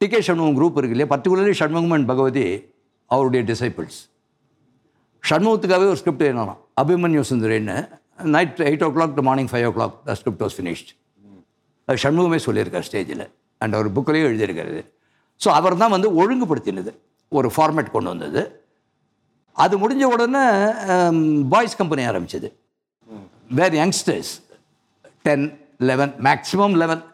[0.00, 1.10] டி கே சண்முகம் குரூப் இருக்கு இல்லையா?
[1.14, 2.46] பர்டிகுலர்லி சண்முகம் அண்ட் பகவதி
[3.10, 3.98] அவருடைய டிசைபிள்ஸ்
[5.24, 7.76] ஷண்முகத்துக்காகவே ஒரு ஸ்கிரிப்ட் எழுதலாம் Abhimanyu சுந்தரின்னு
[8.34, 10.90] night eight o'clock to morning five o'clock the script was finished
[11.88, 13.24] அது சண்முகமே சொல்லியிருக்கார் ஸ்டேஜில்
[13.60, 14.82] அண்ட் அவர் புக்கிலையும் எழுதியிருக்காரு
[15.40, 16.92] ஸோ அவர் தான் வந்து ஒழுங்குபடுத்தினது.
[17.32, 18.42] ஒரு ஃபார்மேட் கொண்டு வந்தது.
[19.56, 20.42] அது முடிஞ்ச உடனே
[21.52, 22.48] பாய்ஸ் கம்பெனி ஆரம்பிச்சது.
[23.58, 24.30] Where youngsters
[25.24, 27.04] ten eleven maximum eleven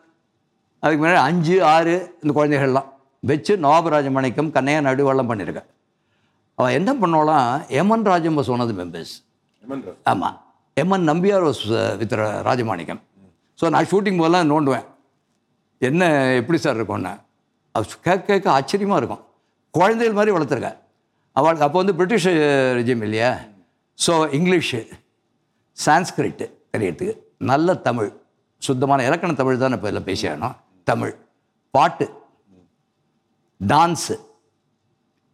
[0.79, 2.89] அதுக்கு முன்னாடி அஞ்சு ஆறு இந்த குழந்தைகள்லாம்
[3.21, 5.67] வச்சு நவாபராஜ மணிக்கம் கண்ணையா நடுவெல்லாம் பண்ணியிருக்கேன்
[6.55, 9.11] அவன் என்ன பண்ணோலாம் M N Rajam of the members
[9.65, 9.95] Hemendra.
[10.05, 10.43] ஆமாம்
[10.81, 13.01] M N Nambiar with ra- Rajamanickam.
[13.63, 14.85] So நான் ஷூட்டிங் போதெல்லாம் நோண்டுவேன்.
[15.79, 17.17] என்ன எப்படி சார் இருக்கும்னு.
[17.73, 19.25] அது கேட்க கேட்க ஆச்சரியமாக இருக்கும்.
[19.71, 20.79] குழந்தைகள் மாதிரி வளர்த்துருக்கேன்
[21.33, 23.39] அவளுக்கு அப்போ வந்து பிரிட்டிஷ் ரெஜிம் இல்லையா?
[24.07, 24.89] ஸோ இங்கிலீஷு
[25.87, 27.17] சான்ஸ்கிரிட்டு தெரியறதுக்கு.
[27.41, 28.11] நல்ல தமிழ்
[28.63, 31.13] சுத்தமான இலக்கண தமிழ் தான் இப்போ இதில் பேசியாகணும் தமிழ்
[31.75, 32.07] பாட்டு
[33.61, 34.17] டான்ஸு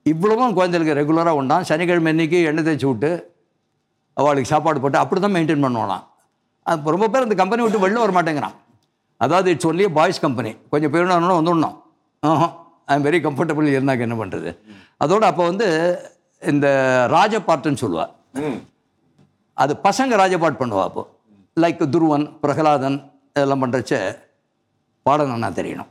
[0.07, 3.11] இவ்வளவும் குழந்தைகளுக்கு ரெகுலராக உண்டான் சனிக்கிழமை இன்னைக்கு எண்ணெய் தேய்ச்சி விட்டு
[4.17, 6.05] அவளுக்கு சாப்பாடு போட்டு அப்படி தான் மெயின்டைன் பண்ணுவானாம்
[6.67, 8.55] அப்போ ரொம்ப பேர் இந்த கம்பெனி விட்டு வெளில வர மாட்டேங்கிறான்.
[9.21, 11.77] அதாவது இட்ஸ் ஒன்லி பாய்ஸ் கம்பெனி கொஞ்சம் பேர் வந்துடணும்.
[12.23, 12.49] ஆஹா
[12.91, 14.51] ஐ எம் வெரி கம்ஃபர்டபுள் இருந்தாக்க என்ன பண்ணுறது
[15.05, 15.69] அதோட அப்போ வந்து
[16.43, 16.67] இந்த
[17.17, 18.07] ராஜபாட்டுன்னு சொல்லுவா.
[18.41, 18.57] Mm.
[19.57, 21.03] அது பசங்க ராஜபாட் பண்ணுவா அப்போ.
[21.63, 22.97] லைக் துருவன் பிரகலாதன்
[23.35, 23.93] இதெல்லாம் பண்ணுறச்ச
[25.07, 25.91] பாடம் நல்லா தெரியணும்.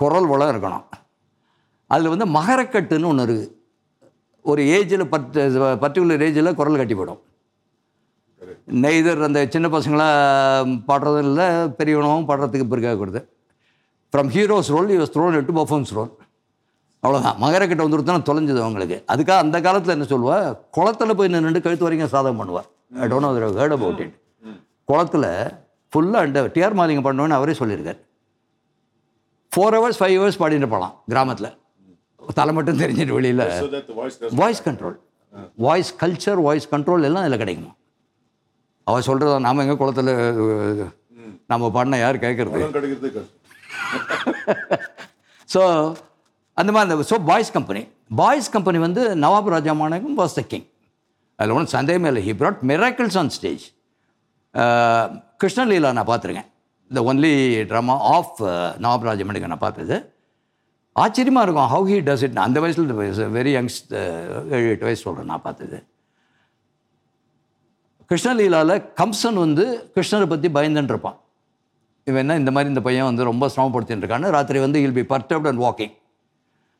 [0.00, 0.84] குரல் வளம் இருக்கணும்.
[1.92, 3.48] அதில் வந்து மகரக்கட்டுன்னு ஒன்று இருக்குது
[4.50, 5.38] ஒரு ஏஜில் பர்ட்
[5.82, 7.20] பர்டிகுலர் ஏஜில் குரல் கட்டி போயிடும்.
[8.84, 13.22] நெய்தர் அந்த சின்ன பசங்களாம் பாடுறதும் இல்லை பெரியவனவும் பாடுறதுக்கு பிறகு கொடுத்து.
[14.12, 16.12] From heroes role use throne எட்டு பர்ஃபார்மன்ஸ் ரோல்
[17.04, 18.98] அவ்வளோதான் மகரக்கிட்ட வந்துருத்தான் தொலைஞ்சது அவங்களுக்கு.
[19.14, 22.68] அதுக்காக அந்த காலத்தில் என்ன சொல்லுவாள் குளத்தில் போய் நின்று கழுத்து வரைக்கும் சாதகம் பண்ணுவார்
[23.04, 24.14] I don't know heard about it
[24.88, 25.26] குளத்துல
[25.92, 28.00] ஃபுல்லாக இந்த டிஆர் மாலிங்க பண்ணோன்னு அவரே சொல்லியிருக்கார்.
[29.52, 31.50] ஃபோர் ஹவர்ஸ் ஃபைவ் ஹவர்ஸ் பாடிட்டு போகலாம் கிராமத்தில்.
[32.38, 33.44] தலை மட்டும் தெரிஞ்சிட்டு வெளியில்.
[34.40, 34.96] Voice control
[35.66, 37.72] voice culture voice control எல்லாம் இதில் கிடைக்குமா?
[38.86, 40.10] அவள் சொல்கிறத நாம் எங்கே குளத்துல
[41.52, 42.60] நம்ம பாடினா யார் கேட்குறது.
[45.54, 45.60] ஸோ
[46.60, 47.82] அந்த மாதிரி அந்த so boys company
[48.20, 50.66] boys company வந்து Nawab Raja Manickam was the king
[51.38, 52.22] அதில் ஒன்றும் சந்தேகமே இல்லை.
[52.26, 53.64] He brought miracles on stage
[55.42, 56.50] Krishnaleela நான் பார்த்துருக்கேன்.
[56.90, 57.32] இந்த ஒன்லி
[57.70, 58.42] ட்ராமா ஆஃப்
[58.84, 59.96] நவாப்ராஜ் மணிக்கு நான் பார்த்தது.
[61.02, 62.92] ஆச்சரியமாக இருக்கும் ஹவு ஹி டஸ் இட் அந்த வயசில்
[63.38, 63.78] வெரி யங்ஸ்
[64.56, 65.78] ஏழு எட்டு வயசு சொல்கிறேன் நான் பார்த்தது.
[68.10, 69.64] கிருஷ்ணலீலாவில் கம்சன் வந்து
[69.94, 71.18] கிருஷ்ணரை பற்றி பயந்துன்னு இருப்பான்
[72.06, 75.48] இவன் என்ன இந்த மாதிரி இந்த பையன் வந்து ரொம்ப சிரமப்படுத்தின்னு இருக்கான்னு ராத்திரி வந்து will be perturbed
[75.50, 75.94] and walking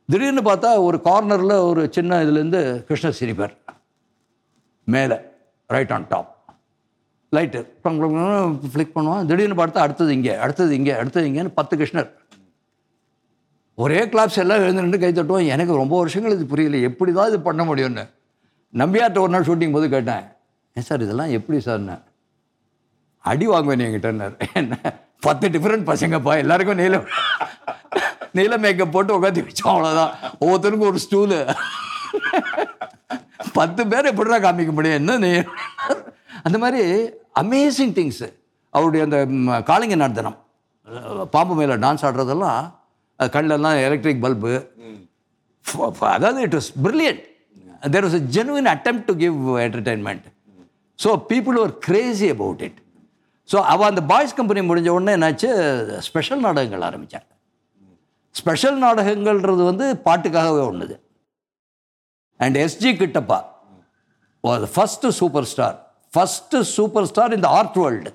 [0.09, 3.55] திடீர்னு பார்த்தா ஒரு கார்னரில் ஒரு சின்ன இதுலேருந்து கிருஷ்ணர் சிரிப்பார்.
[4.85, 5.17] மேலே
[5.71, 6.31] right on top
[7.37, 7.61] light
[8.73, 12.11] flick பண்ணுவோம் திடீர்னு பார்த்தா அடுத்தது இங்கே அடுத்தது இங்கே அடுத்தது இங்கேன்னு பத்து கிருஷ்ணர்.
[13.85, 16.81] ஒரே கிளாப்ஸ் எல்லாம் எழுந்து நின்று கை தட்டுவோம் எனக்கு ரொம்ப வருஷங்கள் இது புரியல.
[16.89, 18.05] எப்படி தான் இது பண்ண முடியும்னு.
[18.83, 20.25] நம்பியார்ட்ட ஒரு நாள் ஷூட்டிங் போது கேட்டேன்.
[20.77, 21.97] ஏன் சார் இதெல்லாம் எப்படி சார்னு
[23.31, 24.77] அடி வாங்குவேன் என்கிட்டன்னார் என்ன.
[25.27, 26.33] பத்து டிஃப்ரெண்ட் பசங்கப்பா.
[26.45, 27.01] எல்லாருக்கும் நீல
[28.39, 29.73] நீல மேக்கப் போட்டு உட்காந்து வச்சோம்.
[29.73, 31.39] அவ்வளோதான் ஒவ்வொருத்தருக்கும் ஒரு ஸ்டூலு
[33.41, 34.99] பத்து பேர் எப்படிடா காமிக்க முடியும்?
[35.01, 35.31] என்ன நீ?
[36.47, 36.83] அந்த மாதிரி
[37.43, 38.29] அமேசிங் திங்ஸு
[38.75, 39.19] அவருடைய அந்த
[39.69, 40.39] காளிங்க நர்த்தனம்
[41.33, 42.63] பாம்பு மேலே டான்ஸ் ஆடுறதெல்லாம்
[43.21, 44.53] கண்ணெல்லாம் எலக்ட்ரிக் பல்பு
[46.13, 47.23] அதாவது it was brilliant
[47.89, 50.27] there was a genuine attempt to give entertainment
[50.99, 52.79] so people are crazy about it
[53.49, 55.49] so அவள் அந்த பாய்ஸ் கம்பெனி முடிஞ்ச உடனே என்னாச்சு?
[56.07, 57.31] ஸ்பெஷல் நாடகங்கள் ஆரம்பித்தாங்க
[58.35, 60.95] ஸ்பெஷல் நாடகங்கள்ன்றது வந்து பாட்டுக்காகவே ஒன்றுது
[62.45, 63.39] and S G Kittappa
[64.45, 65.77] was first super star
[66.13, 68.11] first super star in the art world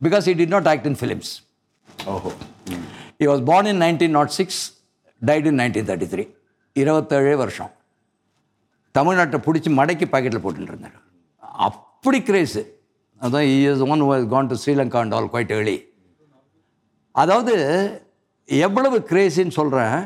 [0.00, 1.32] because he did not act in films
[2.14, 2.32] ஓஹோ
[3.20, 4.60] he was born in nineteen not six
[5.22, 6.24] died in nineteen thirty three
[6.76, 7.70] இருபத்தேழே வருஷம்.
[8.94, 10.98] தமிழ்நாட்டை பிடிச்சி மடக்கி பாக்கெட்டில் போட்டுட்டு இருந்தார்.
[11.66, 12.62] அப்படி craze
[13.20, 14.02] அதான் is one
[14.34, 15.76] gone to Sri Lanka and all quite early
[17.14, 17.54] அதாவது
[18.48, 19.96] எவ்வளவு கிரேஸின்னு சொல்கிறேன்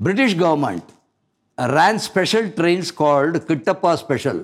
[0.00, 0.90] British government
[1.58, 4.40] ran special trains called Kittappa special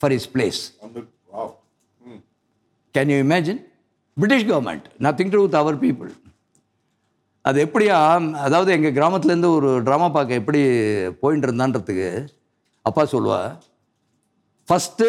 [0.00, 0.98] for his place அந்த
[1.32, 1.48] wow.
[2.94, 3.60] Can you imagine
[4.16, 6.10] British government nothing to with our people
[7.44, 7.96] அது எப்படியா
[8.40, 10.60] அதாவது எங்கள் கிராமத்துலேருந்து ஒரு ட்ராமா பார்க்க எப்படி
[11.20, 12.08] போயிட்டு இருந்தான்றதுக்கு
[12.86, 13.40] அப்பா சொல்லுவா
[14.68, 15.06] ஃபஸ்ட்டு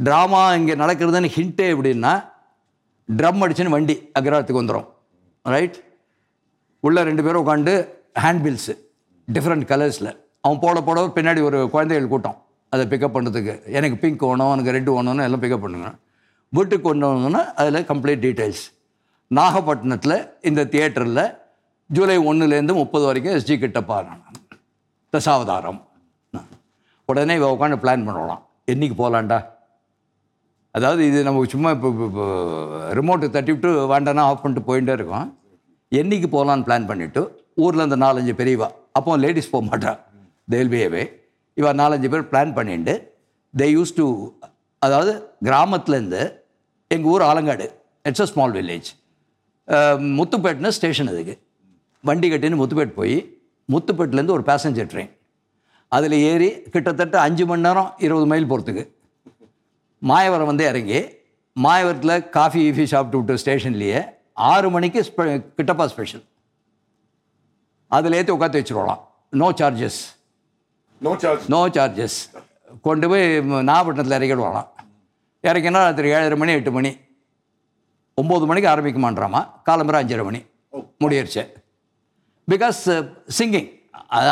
[0.00, 2.12] ட்ராமா இங்கே நடக்கிறதுன்னு ஹிண்ட்டே எப்படின்னா
[3.08, 4.86] ட்ரம் அடிச்சுன்னு வண்டி அக்ரஹத்துக்கு வந்துடும்
[5.44, 5.78] ரைட்
[6.84, 7.74] உள்ள ரெண்டு பேரும் உட்காந்து
[8.22, 8.74] ஹேண்ட்பில்ஸு
[9.34, 10.12] டிஃப்ரெண்ட் கலர்ஸில்
[10.44, 12.38] அவன் போட போட பின்னாடி ஒரு குழந்தைகள் கூட்டம்.
[12.72, 15.88] அதை பிக்கப் பண்ணுறதுக்கு எனக்கு பிங்க் வேணும் எனக்கு ரெட்டு வேணும்னு எல்லாம் பிக்கப் பண்ணுங்க
[16.56, 18.64] வீட்டுக்கு கொண்டு வந்தோன்னா அதில் கம்ப்ளீட் டீட்டெயில்ஸ்
[19.38, 20.16] நாகப்பட்டினத்தில்
[20.48, 21.24] இந்த தியேட்டரில்
[21.90, 24.38] ஜூலை ஒன்றுலேருந்து முப்பது வரைக்கும் எஸ்ஜி கிட்டப்பா நான்
[25.12, 25.80] தசாவதாரம்.
[27.08, 28.42] உடனே இவ உட்காந்து பிளான் பண்ணலாம்.
[28.72, 29.38] என்னைக்கு போகலான்டா
[30.74, 32.26] அதாவது இது நம்ம சும்மா இப்போ இப்போ
[32.98, 35.26] ரிமோட்டு தட்டி விட்டு வேண்டானா ஆஃப் பண்ணிட்டு போயிட்டே இருக்கோம்.
[36.00, 37.22] என்னைக்கு போகலான்னு பிளான் பண்ணிவிட்டு
[37.64, 39.92] ஊரில் இந்த நாலஞ்சு பெரியவா அப்போ லேடிஸ் போக மாட்டா.
[40.48, 41.02] தேல்பியவே
[41.56, 42.94] இவன் நாலஞ்சு பேர் பிளான் பண்ணிட்டு
[43.54, 44.06] தே யூஸ் டு
[44.82, 45.12] அதாவது
[45.48, 46.22] கிராமத்துலேருந்து
[46.90, 47.66] எங்கள் ஊர் Alangadu
[48.04, 48.88] it's a small village
[50.18, 51.34] முத்துப்பேட்டுன்னு station அதுக்கு.
[52.04, 53.16] வண்டி கட்டின்னு முத்துப்பேட் போய்
[53.68, 55.12] முத்துப்பேட்டிலேருந்து ஒரு பேசஞ்சர் ட்ரெயின்
[55.92, 58.84] அதில் ஏறி கிட்டத்தட்ட அஞ்சு மணி நேரம் இருபது மைல் போகிறதுக்கு
[60.02, 61.00] மாயவரம் வந்து இறங்கி
[61.56, 64.00] மாயவரத்தில் காஃபி ஈஃபி சாப்பிட்டு விட்டு ஸ்டேஷன்லேயே
[64.50, 65.24] ஆறு மணிக்கு ஸ்பெ
[65.58, 66.24] கிட்டப்பா ஸ்பெஷல்
[67.96, 69.04] அதில் ஏற்றி உட்காந்து வச்சுருவாங்களாம்
[69.40, 70.00] no charges
[71.00, 71.44] no charge.
[71.52, 72.18] No charges
[72.86, 73.24] கொண்டு போய்
[73.68, 74.70] நாகப்பட்டினத்தில் இறக்கிடுவாங்களாம்
[75.48, 76.90] இறக்கினா ராத்திரி ஏழரை மணி எட்டு மணி.
[78.22, 79.40] ஒம்பது மணிக்கு ஆரம்பிக்குமான்றாமா?
[79.68, 80.40] காலம்பரை அஞ்சரை மணி.
[81.02, 81.42] முடியிருச்சு.
[82.50, 82.80] பிகாஸ்
[83.38, 83.68] சிங்கிங்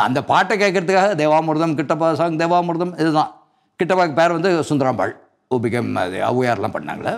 [0.06, 3.32] அந்த பாட்டை கேட்கறதுக்காக தேவாமிர்தம் கிட்டப்பா சாங் தேவாமிர்தம் இதுதான்.
[3.80, 5.12] கிட்டப்பாக்கு பேர் வந்து சுந்தராம்பாள்.
[5.54, 7.12] ஓபிகம் அது ஔவையார்லாம் பண்ணாங்களே.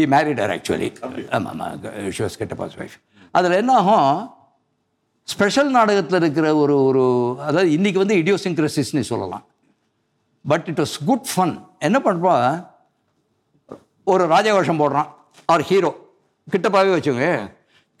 [0.00, 0.88] ஹி மேரிடர் ஆக்சுவலி
[1.36, 1.82] ஆமாம் ஆமாம்.
[2.16, 2.96] ஷிவாஸ் கிட்டப்பாஸ் ஒய்ஃப்
[3.38, 4.08] அதில் என்ன ஆகும்?
[5.32, 7.02] ஸ்பெஷல் நாடகத்தில் இருக்கிற ஒரு ஒரு
[7.48, 9.44] அதாவது இன்றைக்கி வந்து இடியோசிங்க்ரசிஸ்னு சொல்லலாம்.
[10.44, 11.54] But it was good fun
[11.86, 12.48] என்ன பண்ணுறான்
[14.12, 15.08] ஒரு ராஜகோஷம் போடுறான்.
[15.50, 15.90] அவர் ஹீரோ
[16.48, 17.26] கிட்டப்பாவே வச்சுங்க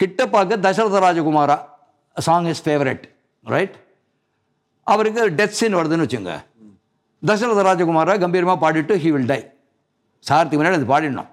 [0.00, 1.56] கிட்டப்பாக்க Dasaratha Rajakumara.
[2.16, 3.04] Song is favourite
[3.54, 3.76] right
[4.86, 6.32] அவருக்கு டெத் சீன் வருதுன்னு வச்சுங்க
[7.22, 9.40] தசரத ராஜகுமாரா கம்பீரமாக பாடிட்டு ஹி வில் டை
[10.24, 11.30] சாரத்துக்கு முன்னாடி அது பாடிடணும்.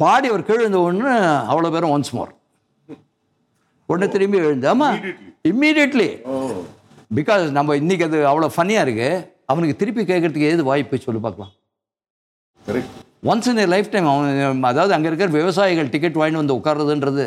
[0.00, 1.10] பாடி அவர் கீழே இருந்த ஒன்று
[1.50, 2.32] அவ்வளோ பேரும் ஒன்ஸ் மோர்
[3.88, 4.98] உடனே திரும்பி எழுந்து ஆமாம்
[5.50, 6.52] இம்மீடியட்லி oh
[7.18, 9.08] பிகாஸ் நம்ம இன்னைக்கு அது அவ்வளோ ஃபன்னியாக இருக்கு.
[9.52, 11.50] அவனுக்கு திருப்பி கேட்கறதுக்கு ஏது வாய்ப்பு சொல்லி பார்க்கலாம்.
[12.66, 12.90] Correct.
[13.30, 17.26] Once in lifetime அவன் அதாவது அங்கே இருக்கிற விவசாயிகள் டிக்கெட் வாங்கிட்டு வந்து உட்கார்றதுன்றது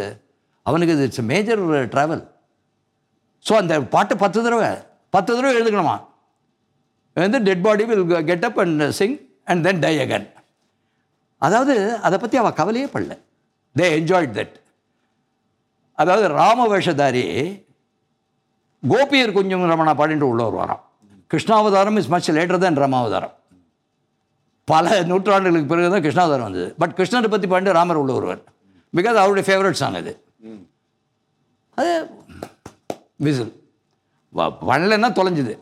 [0.66, 1.62] அவனுக்கு இது இட்ஸ் மேஜர்
[1.94, 2.24] ட்ராவல்
[3.46, 4.70] ஸோ அந்த பாட்டு பத்து தடவை
[5.14, 5.96] பத்து தடவை எழுதுக்கணுமா?
[7.18, 9.16] வந்து dead body will get up and sing
[9.52, 10.28] and then die again
[11.42, 11.76] அதாவது
[12.08, 13.14] அதை பற்றி அவள் கவலையே படல.
[13.76, 14.56] தே என்ஜாய்ட் தட்
[16.02, 17.24] அதாவது ராம வேஷதாரி
[18.92, 20.82] கோபியர் கொஞ்சம் ரமணா பாடிட்டு உள்ள வருவாராம்.
[21.32, 23.34] கிருஷ்ணாவதாரம் இஸ் மச் லேட்டர் தான் ராமாவதாரம்.
[24.72, 26.68] பல நூற்றாண்டுகளுக்கு பிறகு தான் கிருஷ்ணாவதாரம் வந்தது.
[26.82, 28.42] பட் கிருஷ்ணரை பற்றி பாண்டு ராமர் உள்ள வருவார்.
[28.98, 30.14] பிகாஸ் அவருடைய ஃபேவரட் சாங் அது.
[31.78, 31.94] அது
[33.26, 33.54] விசில்.
[34.70, 35.54] பண்ணலைன்னா தொலைஞ்சுது.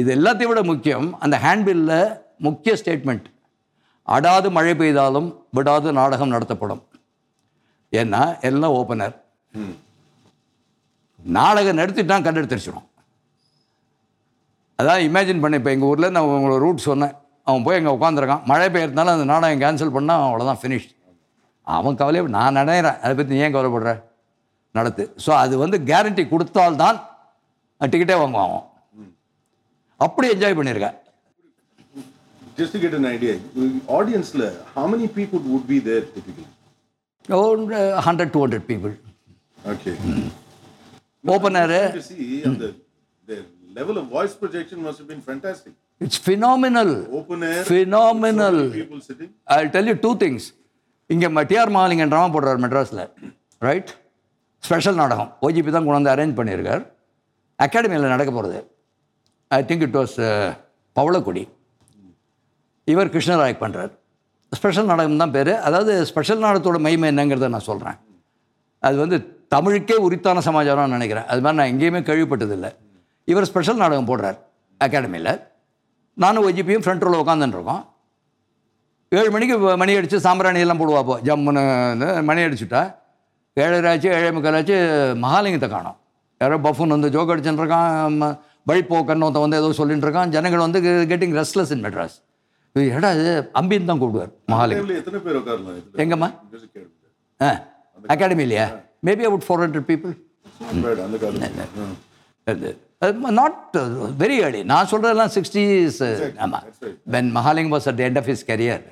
[0.00, 2.12] இது எல்லாத்தையும் விட முக்கியம் அந்த ஹேண்ட்பில்லில்
[2.46, 3.26] முக்கிய ஸ்டேட்மெண்ட்
[4.08, 6.82] அடாது மழை பெய்தாலும் விடாது நாடகம் நடத்தப்படும்.
[8.00, 9.14] ஏன்னா எல்லாம் ஓப்பனர்
[11.36, 12.88] நாடகம் நடத்திட்டான் கண்டெடுத்துருச்சிடும்
[14.78, 17.14] அதான் இமேஜின் பண்ண இப்போ எங்கள் ஊரில் நான் உங்களை ரூட் சொன்னேன்.
[17.48, 20.88] அவன் போய் அங்கே உட்காந்துருக்கான் மழை பெய்யறதுனால அந்த நாடகம் கேன்சல் பண்ணால் அவ்வளோதான் ஃபினிஷ்
[21.66, 22.98] அவன் கவலையே நான் நினைக்கிறேன்.
[23.04, 23.92] அதை பற்றி ஏன் கவலைப்படுற?
[24.74, 25.04] நடத்து.
[25.24, 26.98] ஸோ அது வந்து கேரண்டி கொடுத்தால்தான்
[27.80, 28.66] டிக்கெட்டே வாங்குவான் அவன்.
[30.00, 30.98] அப்படி என்ஜாய் பண்ணியிருக்கேன்
[32.58, 33.32] Just to get an idea,
[33.96, 34.28] audience,
[34.74, 36.46] how many people would be there typically?
[38.06, 38.92] Hundred two hundred people
[39.72, 39.94] Okay.
[41.24, 41.78] Opener
[42.62, 42.68] the,
[43.28, 43.36] the
[43.78, 45.72] level of voice projection must have been fantastic.
[46.04, 48.56] It's phenomenal Open air, Phenomenal.
[48.64, 49.30] so people sitting.
[49.56, 50.46] I tell you two things
[51.10, 53.02] இங்கே T R Mahalingam drama போடுறார் மெட்ராஸில்.
[53.68, 53.90] Right
[54.64, 55.30] special நாடகம்.
[55.46, 56.82] ஓஜிபி தான் கொண்டு வந்து arrange பண்ணியிருக்கார்.
[57.58, 58.58] அகாடமியில் நடக்க போகிறது
[59.50, 60.16] I think it was
[60.96, 61.44] Pavalakodi
[62.88, 63.92] இவர் கிருஷ்ணராயக் பண்ணுறார்
[64.52, 65.52] ஸ்பெஷல் நாடகம் தான் பேர்.
[65.68, 67.98] அதாவது ஸ்பெஷல் நாடகத்தோட மகிமை என்னங்கிறத நான் சொல்கிறேன்
[68.82, 69.16] அது வந்து
[69.48, 71.26] தமிழுக்கே உரித்தான சமாச்சாரம்னு நினைக்கிறேன்.
[71.26, 72.74] அது மாதிரி நான் எங்கேயுமே கேள்விப்பட்டதில்லை.
[73.24, 74.38] இவர் ஸ்பெஷல் நாடகம் போடுறார்
[74.84, 75.40] அகாடமியில்
[76.14, 77.86] நானும் ஒஜிபியும் ஃப்ரண்ட் ரோவில் உட்காந்துருக்கோம்
[79.08, 82.94] ஏழு மணிக்கு மணி அடித்து சாம்பிராணி எல்லாம் போடுவா போ ஜம்முன்னு மணி அடிச்சுட்டா.
[83.54, 84.74] ஏழரை ஆச்சு ஏழே முக்கால் ஆச்சு
[85.22, 85.96] மகாலிங்கத்தை காணோம்.
[86.38, 90.28] யாரோ பஃபுன் வந்து ஜோக் அடிச்சுட்டு இருக்கான் ம- வழிப்போக்கன்னு ஒருத்தன் வந்து ஏதோ சொல்லிட்டு இருக்கான்.
[90.28, 92.16] ஜனங்கள் வந்து கெட்டிங் ரெஸ்ட்லெஸ் இன் மெட்ராஸ்
[92.72, 94.86] ஏடா இது அம்பின்னு தான் கூப்பிடுவார் மகாலிங்கம்?
[95.96, 96.34] எங்கம்மா.
[97.40, 97.46] ஆ
[98.08, 98.93] அகாடமிலையா maybe
[99.24, 100.14] about four hundred people
[100.66, 101.64] Not bad, அந்த காலத்துல.
[103.02, 103.08] ஆ.
[103.38, 103.76] நாட்
[104.20, 105.98] வெரி ஏர்லி நான் சொல்கிறதெல்லாம் சிக்ஸ்டீஸ்
[106.44, 106.66] ஆமாம்.
[107.14, 108.82] When Mahaling was at end of his career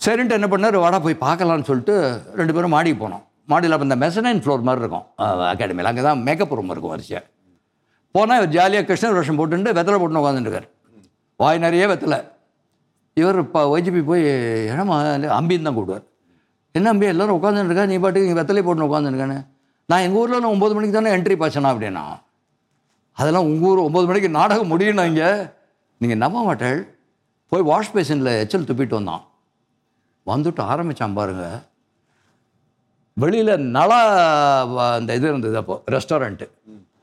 [0.00, 0.76] சரின்ட்டு என்ன பண்ணார்?
[0.84, 1.94] வாடா போய் பார்க்கலான்னு சொல்லிட்டு
[2.40, 3.24] ரெண்டு பேரும் மாடிக்கு போனோம்.
[3.48, 5.06] மாடியில் அப்போ இந்த மெசனைன் ஃப்ளோர் மாதிரி இருக்கும்.
[5.52, 7.24] அகாடமியில் அங்கே தான் மேக்கப் ரூம் இருக்கும் வரிசையாக
[8.14, 10.68] போனால் ஜாலியாக கிருஷ்ண வருஷம் போட்டுட்டு வெத்தலை போட்டு உட்காந்துருக்கார்
[11.40, 12.18] வாய் நிறைய வெத்தலை.
[13.16, 14.24] இவர் இப்போ ஒய்ஜிபி போய்
[14.72, 14.96] என்னம்மா
[15.38, 16.06] அம்பின்னு தான் கூப்பிடுவார்.
[16.74, 19.38] என்ன அம்பி எல்லாரும் உட்காந்துருக்கா நீ பாட்டுக்கு இங்கே வெத்தலை போட்டு உட்காந்துருக்கானே
[19.88, 22.04] நான் எங்கள் ஊரில் நான் ஒம்பது மணிக்கு தானே என்ட்ரி பாய்ச்சனா அப்படின்னா?
[23.18, 25.28] அதெல்லாம் உங்கள் ஊர் ஒம்பது மணிக்கு நாடகம் முடியணும் இங்கே?
[26.00, 26.78] நீங்கள் நம்ப மாட்டேள்.
[27.52, 29.24] போய் வாஷ் பேஷனில் எச்சல் துப்பிட்டு வந்தான்.
[30.26, 31.44] வந்துட்டு ஆரம்பித்தான் பாருங்க.
[33.16, 33.98] வெளியில் நல்லா
[34.96, 36.46] அந்த இது இருந்தது அப்போ ரெஸ்டாரண்ட்டு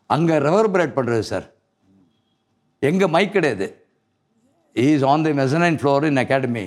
[0.09, 1.47] அங்கே ரெவர்பரேட் பண்ணுறது சார்
[2.89, 3.67] எங்கே மைக் கிடையாது.
[4.75, 6.65] Is on the mezzanine floor in academy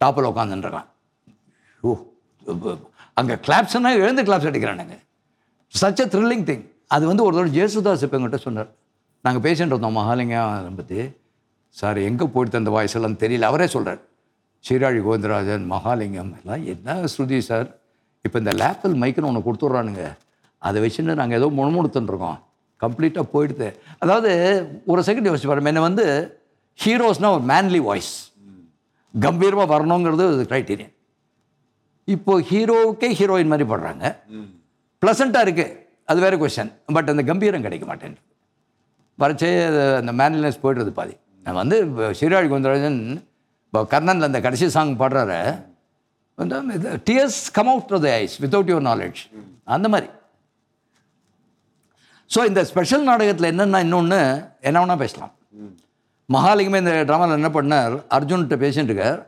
[0.00, 0.88] டாப்பில் உட்காந்துருக்கான்
[1.86, 1.92] ஓ
[3.20, 4.96] அங்கே கிளாப்ஸ்னா எழுந்து கிளாப்ஸ் அடிக்கிறானுங்க.
[5.80, 8.68] சச் அ த்ரில்லிங் திங் அது வந்து ஒரு தடவை ஜேசுதாஸ் இப்போ எங்கிட்ட சொன்னார்.
[9.24, 10.98] நாங்கள் பேசிட்டு இருந்தோம் மகாலிங்கம் பற்றி
[11.80, 13.48] சார் எங்கே போயிட்டு அந்த வாய்ஸ் எல்லாம் தெரியல.
[13.52, 14.00] அவரே சொல்கிறார்
[14.66, 17.68] சீராழி கோவிந்தராஜன் மகாலிங்கம் எல்லாம் என்ன ஸ்ருதி சார்?
[18.24, 20.04] இப்போ இந்த லேப்பில் மைக்குன்னு ஒன்று கொடுத்துட்றானுங்க.
[20.62, 22.38] அதை வச்சுன்னு நாங்கள் ஏதோ முணுமுணுத்துன்னு இருக்கோம்.
[22.84, 23.68] கம்ப்ளீட்டாக போயிடுது.
[24.02, 24.30] அதாவது
[24.92, 25.72] ஒரு செகண்ட் யோசிச்சு பாருங்க.
[25.72, 26.06] என்னை வந்து
[26.84, 28.14] ஹீரோஸ்னால் ஒரு மேன்லி வாய்ஸ்
[29.14, 30.92] கம்பீரமாக வரணுங்கிறது கிரைட்டீரியன்
[32.14, 34.04] இப்போ ஹீரோவுக்கே ஹீரோயின் மாதிரி படுறாங்க.
[35.02, 35.72] ப்ளசண்ட்டாக இருக்குது
[36.10, 38.16] அது வேறு கொஸ்டின் பட் அந்த கம்பீரம் கிடைக்க மாட்டேன்
[39.22, 39.50] வரைச்சே
[40.00, 41.14] அந்த மேன்லினஸ் போய்டுறது பாதி.
[41.46, 41.76] நான் வந்து
[42.18, 43.00] சீராழி கோந்தராஜன்
[43.66, 45.40] இப்போ கர்ணனில் அந்த கடைசி சாங் பாடுறாரு.
[46.38, 46.56] வந்து
[47.08, 49.20] tears come out to the eyes without your knowledge
[49.76, 50.08] அந்த மாதிரி.
[52.34, 54.20] ஸோ இந்த ஸ்பெஷல் நாடகத்தில் என்னென்னா இன்னொன்று
[54.68, 55.32] என்ன வேணால் பேசலாம்.
[56.34, 57.94] மகாலிங்கமே இந்த ட்ராமாவில் என்ன பண்ணார்?
[58.16, 59.20] அர்ஜுன்கிட்ட பேசிட்டு இருக்கார்.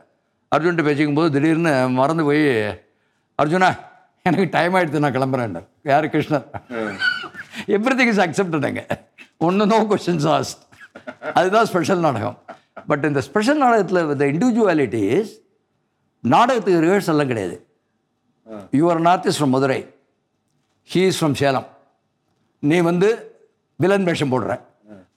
[0.53, 2.43] அர்ஜுன்கிட்ட பேசிக்கும் போது திடீர்னு மறந்து போய்
[3.41, 3.69] அர்ஜுனா
[4.27, 5.57] எனக்கு டைம் ஆகிடுது நான் கிளம்புறேன்
[5.91, 6.45] யார் கிருஷ்ணர்?
[7.75, 8.83] எவ்ரி திங் இஸ் அக்செப்டடுங்க
[9.47, 10.63] ஒன்று நோ கொஷின்ஸ் ஆஸ்ட்
[11.39, 12.37] அதுதான் ஸ்பெஷல் நாடகம்.
[12.89, 15.31] பட் இந்த ஸ்பெஷல் நாடகத்தில் இந்த இண்டிவிஜுவாலிட்டிஸ்
[16.33, 17.55] நாடகத்துக்கு ரிஹர்சல் எல்லாம் கிடையாது.
[18.79, 19.79] Your north is from Madurai
[20.89, 21.67] he is from Salem
[22.69, 23.09] நீ வந்து
[23.83, 24.51] வில்லன் வேஷம் போடுற.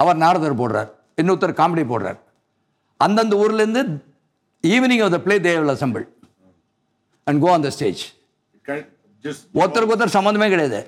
[0.03, 0.91] அவர் நாரதர் போடுறார்.
[1.21, 2.19] இன்னொருத்தர் காமெடி போடுறார்.
[3.05, 3.83] அந்தந்த ஊர்லேருந்து
[4.65, 6.05] evening of the play they will assemble
[7.27, 8.03] and go on the stage
[9.61, 10.81] ஒருத்தருக்கு ஒருத்தர் சம்மந்தமே கிடையாது.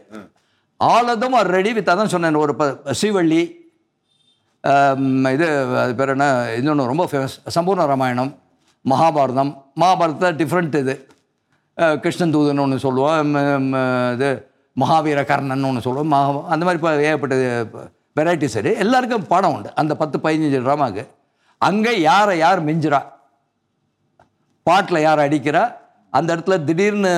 [0.81, 2.55] All of them are ready with அதான் சொன்னேன் ஒரு
[3.01, 3.43] ஸ்ரீவள்ளி
[5.35, 5.47] இது
[5.83, 6.27] அது பேர் என்ன
[6.59, 8.33] இன்னொன்று ரொம்ப ஃபேமஸ் சம்பூர்ண ராமாயணம்
[8.85, 9.53] மகாபாரதம்
[9.83, 10.95] மகாபாரதத்தில் டிஃப்ரெண்ட் இது.
[12.05, 13.35] கிருஷ்ணன் தூதன் ஒன்று சொல்லுவோம்
[14.15, 14.31] இது
[14.77, 17.35] மகாவீர கர்ணன் ஒன்று சொல்லுவோம் மகா அந்த மாதிரி இப்போ ஏகப்பட்ட
[18.19, 19.71] வெரைட்டி சரி எல்லாருக்கும் பாடம் உண்டு.
[19.81, 21.05] அந்த பத்து பதினஞ்சு ட்ராமாக்கு
[21.69, 23.01] அங்கே யாரை யார் மிஞ்சுறா?
[24.69, 25.63] பாட்டில் யார் அடிக்கிறா
[26.11, 27.11] அந்த இடத்துல திடீர்னு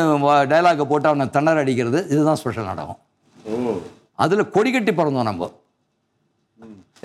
[0.52, 2.98] டைலாகை போட்டு அவனை தண்ணர் அடிக்கிறது இதுதான் ஸ்பெஷல் நாடகம்.
[4.22, 5.48] அதில் கொடி கட்டி பிறந்தோம் நம்ம.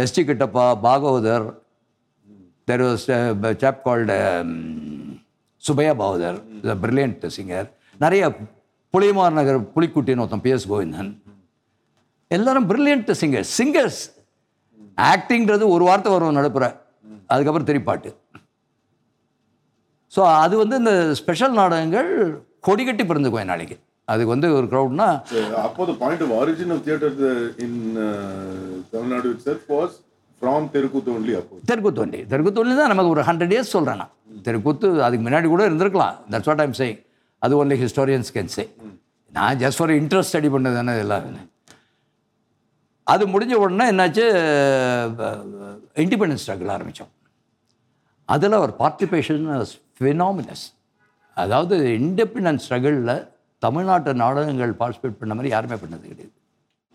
[0.03, 1.45] S T Kittappa Bhagavathar
[2.69, 4.17] there was chap called
[5.67, 6.39] Subbaiah Bhagavathar
[6.83, 7.69] brilliant singer
[8.05, 8.31] நிறைய
[8.93, 11.11] புளியமார் நகர் புலிக்குட்டின்னு ஒருத்தன் பிஎஸ் கோவிந்தன்.
[12.27, 14.01] எல்லாரும் பிரில்லியன்ட் சிங்கர்ஸ் சிங்கர்ஸ்
[15.11, 16.65] ஆக்டிங்கிறது ஒரு வார்த்தை வரும் நடுப்புற.
[17.27, 18.09] அதுக்கப்புறம் திரிப்பாட்டு.
[20.13, 20.91] ஸோ அது வந்து இந்த
[21.21, 22.09] ஸ்பெஷல் நாடகங்கள்
[22.67, 23.75] கொடி கட்டி பிறந்துக்குவேன் நாளைக்கு.
[24.07, 28.07] அதுக்கு வந்து ஒரு க்ரௌட்னா So, அப்போ the point of origin of theatre uh, in uh,
[28.91, 29.91] Tamil Nadu itself was
[30.41, 34.13] from Terukuthu only அப்போ தெருக்கூத்து வண்டி தெருக்கூத்து வண்டி தான் நமக்கு ஒரு ஹண்ட்ரட் இயர்ஸ் சொல்கிறேன் நான்
[34.47, 36.15] தெருக்கூத்து அதுக்கு முன்னாடி கூட இருந்திருக்கலாம்.
[36.33, 36.99] தட்ஸ் வாட் ஐம் சேயிங்
[37.41, 38.63] அது ஒன்லி ஹிஸ்டோரியன்ஸ் கேன் சே
[39.33, 41.27] நான் ஜஸ்ட் ஃபார் இன்ட்ரெஸ்ட் ஸ்டடி பண்ணது தானே இதெல்லாம்.
[43.07, 44.25] அது முடிஞ்ச உடனே என்னாச்சு
[46.03, 47.11] இண்டிபெண்டன்ஸ் ஸ்ட்ரகிள் ஆரம்பித்தோம்
[48.29, 49.45] அதில் ஒரு பார்ட்டிசிபேஷன்
[50.01, 50.65] ஃபினாமினஸ்
[51.37, 53.13] அதாவது இண்டிபெண்டன்ஸ் ஸ்ட்ரகிளில்
[53.63, 56.33] தமிழ்நாட்டு நாடகங்கள் பார்ட்டிசிபேட் பண்ண மாதிரி யாருமே பண்ணது கிடையாது.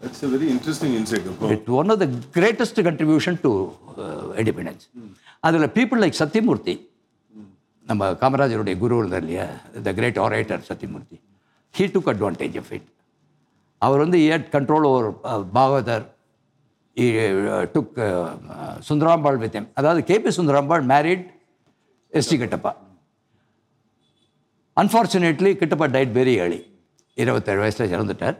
[0.01, 1.69] That's a very interesting insight it
[2.03, 3.51] the greatest contribution to
[4.43, 4.85] independence
[5.43, 6.75] அதில் பீப்புள் லைக் சத்யமூர்த்தி
[7.87, 9.47] நம்ம காமராஜருடைய குரு இருந்தார் இல்லையா?
[9.87, 11.17] The great orator Sathyamurthy
[11.75, 12.89] he took advantage of it
[13.83, 15.09] அவர் வந்து had control over
[15.57, 16.05] Bhagavathar
[17.75, 17.97] took
[18.89, 21.25] Sundarambal with அதாவது K B Sundarambal married
[22.13, 22.73] S T Kittappa
[24.77, 26.61] unfortunately Kittappa died very early
[27.17, 28.37] இருபத்தேழு வயசில் இறந்துட்டார்.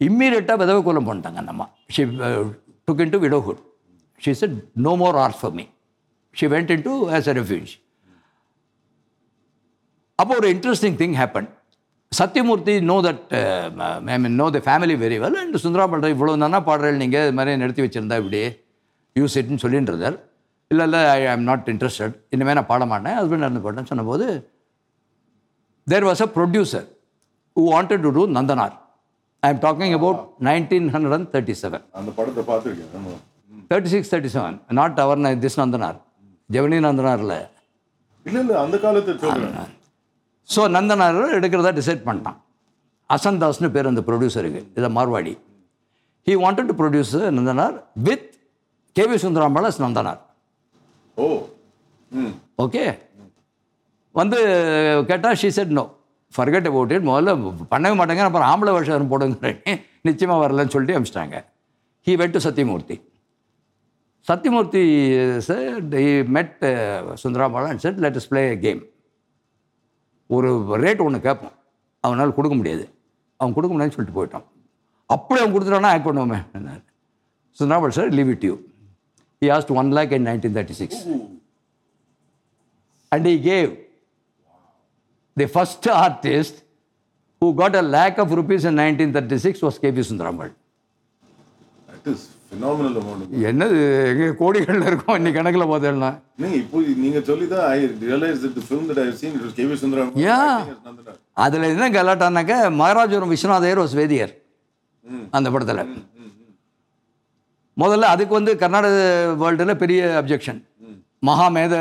[0.00, 1.66] இம்மீடியட்டாக விதவை கூலம் பண்ணிட்டாங்க அந்த அம்மா.
[1.94, 2.02] She
[2.88, 3.60] took in to widowhood
[4.22, 4.54] she said
[4.86, 5.64] no more hours for me
[6.36, 7.72] she went in to as a refuge
[10.18, 11.48] அப்போ ஒரு interesting thing happen
[12.12, 13.22] Sathyamurthy know that
[14.14, 17.34] I mean know the family very well and Sundara பண்ற இவ்வளோ தானே பாடுறேன் நீங்கள் இது
[17.38, 18.42] மாதிரி நிறுத்தி வச்சுருந்தா இப்படி
[19.16, 20.16] யூஸ் இட்னு சொல்லின்றதார்
[20.70, 24.26] இல்லை இல்லை ஐ ஆம் நாட் இன்ட்ரெஸ்டட் இனிமேல் நான் பாட மாட்டேன் ஹஸ்பண்ட் இருந்து போட்டேன்னு சொன்னபோது
[25.86, 26.88] there was a producer
[27.56, 28.74] who wanted to do Nandanar
[29.42, 33.18] I am talking about nineteen hundred and thirty seven அந்த படத்தை பார்த்துருக்கேன்.
[33.70, 35.98] Thirty six thirty seven not our this Nandanar
[36.50, 37.34] ஜெவனி நந்தனாரில்
[38.26, 39.14] இல்ல இல்ல அந்த காலத்தை
[40.48, 42.38] ஸோ நந்தனார் எடுக்கிறதா டிசைட் பண்ணிட்டான்.
[43.10, 45.32] அசந்தாஸ்னு பேர் அந்த ப்ரொடியூசருக்கு இதை Marwari.
[46.26, 47.76] He wanted to produce Nandanar
[48.08, 48.28] with
[48.96, 50.20] K V Sundarambal as Nandanar
[51.16, 51.26] O.
[52.64, 52.82] Okay
[54.20, 54.38] வந்து
[55.10, 55.84] கேட்டால் she said no
[56.36, 57.32] forget about it முதல்ல
[57.72, 59.80] பண்ணவே மாட்டாங்க அப்புறம் ஆம்பளை வருஷம் போடுங்கிறேன்.
[60.08, 61.38] நிச்சயமாக வரலன்னு சொல்லிட்டு அமிச்சிட்டாங்க.
[62.06, 62.96] He went to Sathyamurthy
[64.28, 64.82] Sathyamurthy
[65.48, 66.06] sir he
[66.36, 68.80] met uh, Sundarambal and said let us play game
[70.36, 70.50] ஒரு
[70.84, 71.56] ரேட் ஒன்று கேட்போம்
[72.04, 72.84] அவனால் கொடுக்க முடியாது.
[73.40, 74.46] அவன் கொடுக்க முடியாதுன்னு சொல்லிட்டு போயிட்டான்.
[75.14, 76.40] அப்படி அவன் கொடுத்துட்டானா act பண்ணுவோமே
[77.58, 78.54] Sundarambal sir leave it you
[79.42, 81.00] he asked one lakh in nineteen thirty six
[83.12, 83.70] and he gave
[85.36, 86.54] the first artist
[87.42, 89.98] who got a lakh of rupees in 1936 was K.P.
[90.02, 90.50] Sundarammal.
[91.88, 93.20] That is phenomenal amount
[93.50, 93.76] என்னது?
[94.10, 95.16] எங்கே கோடிகளில் இருக்கும்.
[95.18, 96.10] இன்னைக்கு கணக்கில் பார்த்தேன்னா.
[96.42, 99.44] நீங்க இப்போ நீங்க சொல்லி தான் I realize that the film that I have seen it
[99.46, 100.48] was KV Sundaram Yeah.
[101.44, 104.32] அதில் என்ன கலாட்டானாக்க மகாராஜபுரம் விஸ்வநாதையர் was வேதியர்
[105.38, 105.82] அந்த படத்தில்.
[107.76, 108.96] முதல்ல அதுக்கு வந்து கர்நாடக
[109.42, 110.58] வேர்ல்டில் பெரிய அப்ஜெக்ஷன்
[111.22, 111.74] மகாமேத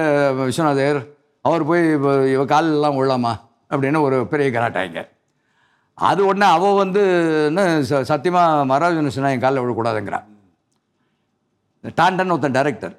[0.47, 0.99] விஸ்வநாதர்
[1.46, 3.32] அவர் போய் இவ இவ காலெல்லாம் விழலாமா?
[3.72, 5.02] அப்படின்னு ஒரு பெரிய கலாட்டாங்க
[5.98, 7.02] அது உடனே அவள் வந்து
[7.89, 10.28] ச- சத்தியமா மகாராஜன் சொன்னா என் காலில் விழக்கூடாதுங்கிறான்
[11.96, 12.94] டாண்டன் ஒருத்தன் director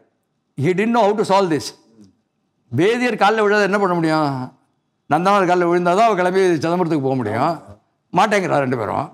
[0.58, 1.70] he didn't know how to solve this
[2.72, 4.28] வேதியர் காலில் விழாத என்ன பண்ண முடியும்?
[5.10, 7.52] நந்தனார் காலில் விழுந்தால் தான் அவள் கிளம்பி சிதம்பரத்துக்கு போக முடியும்.
[8.12, 9.06] மாட்டேங்கிறா ரெண்டு பேரும்.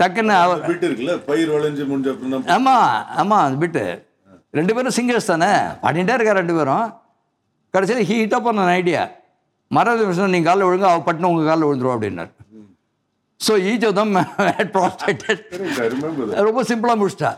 [0.00, 1.12] டக்குன்னு அவ பிட் இருக்குல்ல?
[1.24, 3.84] பயிர் விளைஞ்சு முடிஞ்ச ஆமாம் ஆமாம் அந்த பிட்டு
[4.50, 5.50] ரெண்டு பேரும் சிங்கர்ஸ் தானே?
[5.82, 6.86] பாடிட்டே இருக்கா ரெண்டு பேரும்.
[7.76, 9.02] கடைசியில் ஹீ ஹிட் அப் பண்ண ஐடியா
[9.70, 12.32] மரத விஷயம் நீங்கள் காலில் விழுங்க அவள் பட்டுன்னு உங்கள் காலில் விழுந்துருவோம் அப்படின்னார்.
[13.40, 14.12] So each of them
[14.74, 15.42] prostrated
[16.48, 17.32] ரொம்ப சிம்பிளாக முடிச்சிட்டா.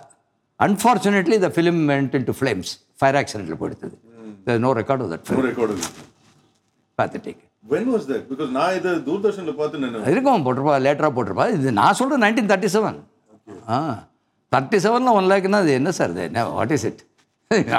[0.61, 2.71] Unfortunately the film went into flames
[3.01, 5.85] fire ஆக்சிடென்ட்டில் போயிடுது no record of that record
[6.99, 8.21] pathetic when was that?
[8.29, 11.47] Because நான் இதை தூர்தர்ஷன்ல பார்த்து நான் இருக்கும் போட்டிருப்பா லேட்டராக போட்டிருப்பா.
[11.57, 12.99] இது நான் சொல்கிறேன் நைன்டீன் தேர்ட்டி செவன்
[13.71, 13.79] ஆ.
[14.53, 16.13] தேர்ட்டி செவனில் ஒன் லேக்னா அது என்ன சார்?
[16.15, 17.03] இது என்ன what is it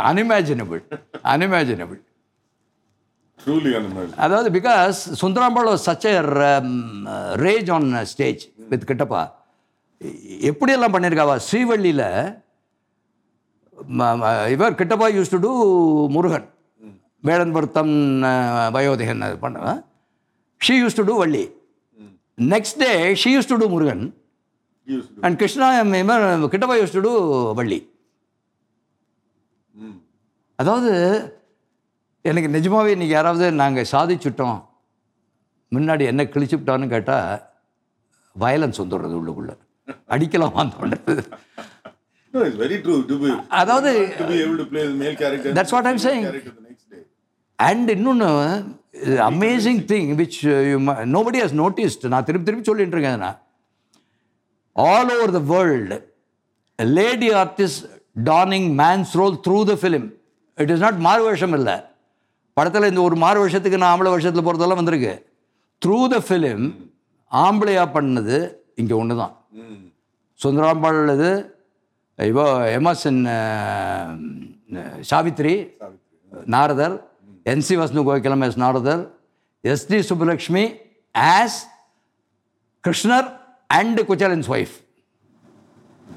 [0.09, 0.81] unimaginable
[1.33, 1.99] unimaginable
[4.23, 6.13] அதாவது because Sundarambal such a
[7.45, 9.21] rage on stage with Kittappa
[10.49, 12.05] எப்படியெல்லாம் பண்ணியிருக்காவா ஸ்ரீவள்ளியில்
[14.55, 15.51] இவர் Kittappa used to do
[16.15, 16.47] Murugan.
[17.27, 17.93] வேடன் பொருத்தம்
[18.75, 19.79] வயோதிகன் அது பண்ணுவேன்
[20.61, 21.43] she used to do Valli.
[22.53, 22.91] Next day
[23.23, 24.05] she used to do Murugan.
[24.87, 25.21] Used to do.
[25.25, 25.67] And Krishna
[26.03, 27.11] இவன் Kittappa used to do
[27.59, 27.79] Valli.
[30.59, 30.91] அதாவது
[32.25, 34.57] எனக்கு நிஜமாவே இன்னைக்கு யாராவது நாங்கள் சாதிச்சுட்டோம்
[35.75, 37.29] முன்னாடி என்ன கிழிச்சுவிட்டான்னு கேட்டால்
[38.35, 39.51] வயலன்ஸ் வந்துடுறது உள்ளுக்குள்ள.
[40.13, 40.55] அடிக்கலாம்
[43.23, 43.91] be அதாவது
[45.21, 47.01] character the next day.
[47.59, 48.29] And இன்னொன்று
[49.31, 50.39] amazing thing which
[50.69, 50.77] you
[51.15, 53.39] nobody has noticed நான் திருப்பி திருப்பி சொல்லிட்டு இருக்கேன் நான்
[54.75, 55.97] all over the world
[56.99, 57.85] lady artist
[58.31, 60.07] donning man's role through the film
[60.63, 61.77] it is not மாறு வேஷம் இல்லை.
[62.57, 65.13] படத்தில் இந்த ஒரு மாறு வருஷத்துக்கு நான் ஆம்பளை வருஷத்தில் போகிறதெல்லாம் வந்திருக்கு.
[65.81, 66.65] த்ரூ த ஃபிலிம்
[67.31, 68.37] ஆம்பளையா பண்ணது
[68.81, 69.35] இங்கே ஒன்று தான்
[70.39, 71.31] சுந்தராம்பாள் இது
[72.19, 72.45] இவோ
[72.77, 73.21] எமர்சன்
[75.09, 75.55] Savitri
[76.55, 76.95] Naradar
[77.51, 79.03] NC வசனு Kokilam S Naradar
[79.63, 80.63] ST Subbulakshmi
[81.15, 81.59] as
[82.83, 83.27] Krishnar
[83.79, 84.75] and Kuchelan's wife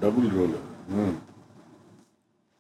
[0.05, 0.57] double role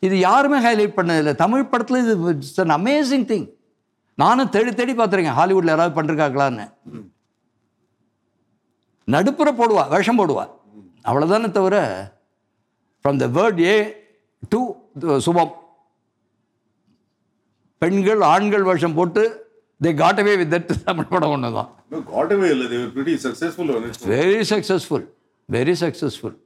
[0.03, 1.33] இது யாருமே ஹைலைட் பண்ணதில்லை.
[1.43, 3.45] தமிழ் படத்தில் இது இட்ஸ் அன் அமேசிங் திங்
[4.15, 5.37] நானும் தேடி தேடி பார்த்துருக்கேன்.
[5.39, 6.67] ஹாலிவுட்டில் யாராவது பண்ணிருக்காங்களான்னு.
[9.07, 10.45] நடுப்புற போடுவா வேஷம் போடுவா.
[11.05, 11.77] அவ்வளோதானே தவிர
[13.03, 13.97] from the word A
[14.49, 14.61] to
[15.19, 15.51] சுபம்.
[17.79, 19.23] பெண்கள் ஆண்கள் வேஷம் போட்டு
[19.85, 21.71] they got away with that Tamil படம் ஒன்று தான்.
[24.09, 25.07] வெரி சக்ஸஸ்ஃபுல்
[25.53, 26.37] வெரி சக்ஸஸ்ஃபுல்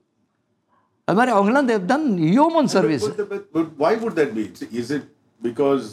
[1.04, 4.44] அது மாதிரி அவங்களாம் they've done human service But, the- but, but why would that be?
[4.82, 5.04] Is it
[5.42, 5.84] because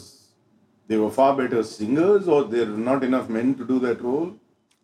[0.88, 4.28] they were far better singers or there are not enough men to do that role?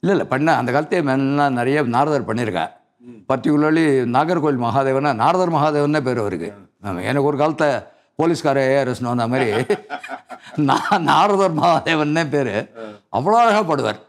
[0.02, 2.66] இல்லை இல்லை பண்ண அந்த காலத்தே மெல்லாம் நிறைய நாரதர் பண்ணியிருக்கா
[3.30, 3.84] பர்டிகுலர்லி
[4.14, 6.48] நாகர்கோவில் மகாதேவனா நாரதர் மகாதேவன் பேர் அவருக்கு.
[7.08, 7.68] எனக்கு ஒரு காலத்தை
[8.20, 9.48] போலீஸ்கார ஏஆர்எஸ்னு வந்த மாதிரி
[10.68, 12.54] நான் நாரதர் மகாதேவன்னே பேர்.
[13.16, 14.00] அவ்வளோ அழகாக பாடுவார்.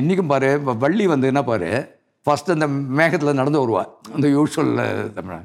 [0.00, 1.70] இன்றைக்கும் பாரு இப்போ வள்ளி வந்ததுன்னா பாரு
[2.26, 2.66] ஃபஸ்ட் அந்த
[2.98, 3.82] மேகத்தில் நடந்து வருவா
[4.14, 4.74] அந்த யூஷுவல்
[5.18, 5.44] தமிழ்.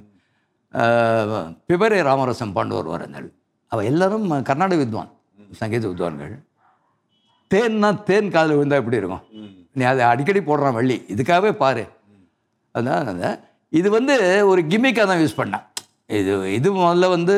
[1.70, 3.30] பிபரே ராமரசம் பாண்டு வருவார் அந்த ஆள்.
[3.72, 5.12] அவ எல்லாரும் கர்நாடக வித்வான்.
[5.60, 6.34] சங்கீத வித்வான்கள்
[7.52, 9.24] தேன்னா தேன் காதில் விழுந்தால் எப்படி இருக்கும்?
[9.78, 10.97] நீ அதை அடிக்கடி போடுறான் வள்ளி.
[11.14, 11.84] இதுக்காகவே பாரு.
[12.76, 13.38] அதான்
[13.80, 14.16] இது வந்து
[14.52, 15.66] ஒரு கிம்மிக்காக தான் யூஸ் பண்ணேன்.
[16.20, 17.36] இது இது முதல்ல வந்து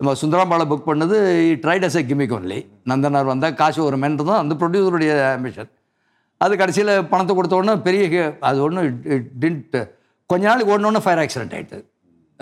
[0.00, 1.16] நம்ம சுந்தராம்பாலை புக் பண்ணது
[1.64, 2.58] tried as a gimmick only
[2.90, 5.70] Nandanar வந்தால் காசு ஒரு மென் தான் அந்த ப்ரொடியூசருடைய ஆம்பிஷன்
[6.40, 8.86] அது கடைசியில் பணத்தை கொடுத்த உடனே பெரிய அது ஒன்றும்
[9.42, 9.78] டின்ட்
[10.30, 11.78] கொஞ்ச நாளைக்கு ஓடணுன்னு ஃபயர் ஆக்சிடென்ட் ஆகிட்டு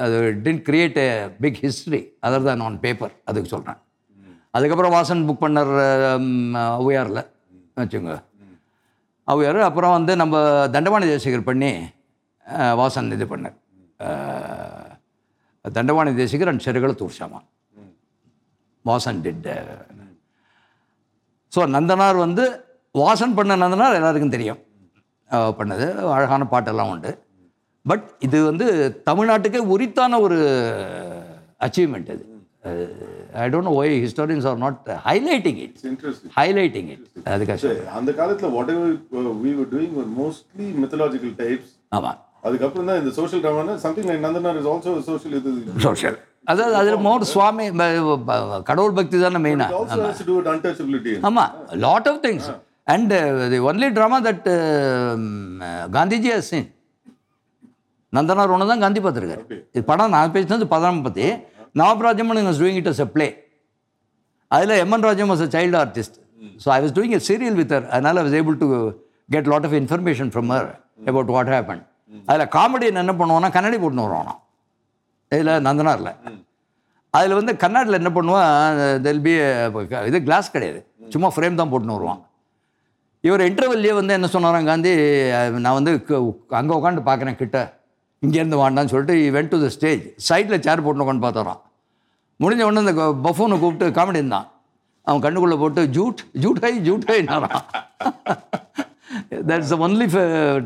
[0.05, 1.11] அது tend create a
[1.43, 3.79] big history other than on paper அதுக்கு சொல்கிறேன்
[4.57, 5.73] அதுக்கப்புறம் வாசன் புக் பண்ணர்
[6.81, 7.31] ஔவையாரில் um,
[7.81, 8.13] வச்சுங்க
[9.29, 10.37] ஔவையார் அப்புறம் வந்து நம்ம
[10.75, 11.71] தண்டவாணி தேசிகர் பண்ணி
[12.81, 13.57] வாசன் இது பண்ணார்.
[15.65, 17.41] தண்டவாணி தேசிகர் அண்ட் செருகளை தூர்ஷாமா
[18.85, 19.49] வாசன் டிட்
[21.53, 22.45] ஸோ நந்தனார் வந்து
[22.95, 24.61] வாசன் பண்ண நந்தனார் எல்லாருக்கும் தெரியும்.
[25.59, 25.87] பண்ணது
[26.17, 27.11] அழகான பாட்டெல்லாம் உண்டு.
[27.89, 28.67] பட் இது வந்து
[29.09, 30.39] தமிழ்நாட்டுக்கே உரித்தான ஒரு
[31.67, 32.25] அச்சீவ்மெண்ட் இது
[33.39, 35.77] I don't know why historians are not highlighting it.
[36.39, 37.05] Highlighting it
[37.59, 38.87] So, அந்த காலத்துல whatever
[39.19, 41.69] uh, we were doing were mostly mythological types.
[41.93, 45.53] ஆமாம் அதுக்கப்புறம் தான் இந்த social ட்ராமானா something like Nandanar is also social இது
[45.87, 46.19] சோஷியல்
[46.51, 47.65] அதாவது அதில் மோர் சுவாமி
[48.69, 49.73] கடவுள் பக்தி தானே மெயினாக
[51.29, 51.53] ஆமாம்
[51.85, 52.49] lot of things
[52.87, 53.13] and
[53.53, 54.47] the only drama that
[55.97, 56.69] Gandhiji has seen
[58.17, 59.43] Nandanar ஒன்று தான் காந்தி பார்த்துருக்காரு.
[59.75, 61.27] இது படம் நான் பேசினது பதம் பற்றி
[61.81, 63.29] நவபிராஜமன் was doing it as a play
[64.57, 66.17] அதில் MN Rajam was a child artist
[66.65, 68.69] so I was doing a serial with her அதனால் I was able to
[69.35, 70.69] get lot of information from her
[71.13, 71.83] about what happen
[72.29, 74.39] அதில் comedy என்ன பண்ணுவோன்னா கண்ணாடி போட்டுன்னு வருவான்.
[75.33, 76.13] இதில் நந்தனாரில்.
[77.17, 79.33] அதில் வந்து கண்ணாடியில் என்ன பண்ணுவான் தெல் பி
[80.11, 80.81] இது கிளாஸ் கிடையாது.
[81.15, 82.23] சும்மா ஃப்ரேம் தான் போட்டுன்னு வருவான்.
[83.25, 84.93] இவர் இன்டர்வெல்லையே வந்து என்ன சொன்னாராம் காந்தி
[85.65, 85.93] நான் வந்து
[86.61, 87.59] அங்கே உட்காந்து பார்க்குறேன் கிட்ட.
[88.23, 91.61] இங்கேருந்து வாண்டான்னு சொல்லிட்டு வென் டு த ஸ்டேஜ் சைடில் சேர் போட்டு உட்காந்து பார்த்துறான்.
[92.41, 92.95] முடிஞ்ச உடனே இந்த
[93.27, 94.49] பஃபூனை கூப்பிட்டு காமெடி இருந்தான்
[95.07, 97.65] அவன் கண்ணுக்குள்ளே போட்டு ஜூட் ஜூட் ஹை ஜூட் ஹைனாரான்
[99.51, 100.07] that's only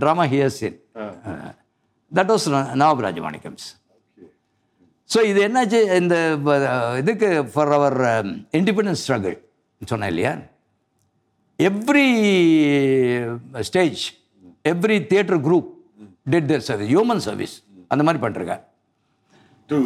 [0.02, 0.78] drama here seen
[2.12, 2.46] that was
[2.82, 3.68] Nawab Rajamanickam's
[5.10, 5.78] so இது என்னாச்சு?
[6.00, 6.16] இந்த
[7.00, 7.96] இதுக்கு ஃபார் அவர்
[8.58, 9.36] இண்டிபெண்டன்ஸ் ஸ்ட்ரகிள்
[9.80, 10.32] சொன்னேன் இல்லையா?
[11.58, 12.06] Every
[13.68, 14.02] stage
[14.64, 15.68] every theatre group
[16.26, 17.54] did their service human service
[17.90, 18.62] அந்த மாதிரி பண்ணிருக்கேன்
[19.68, 19.76] to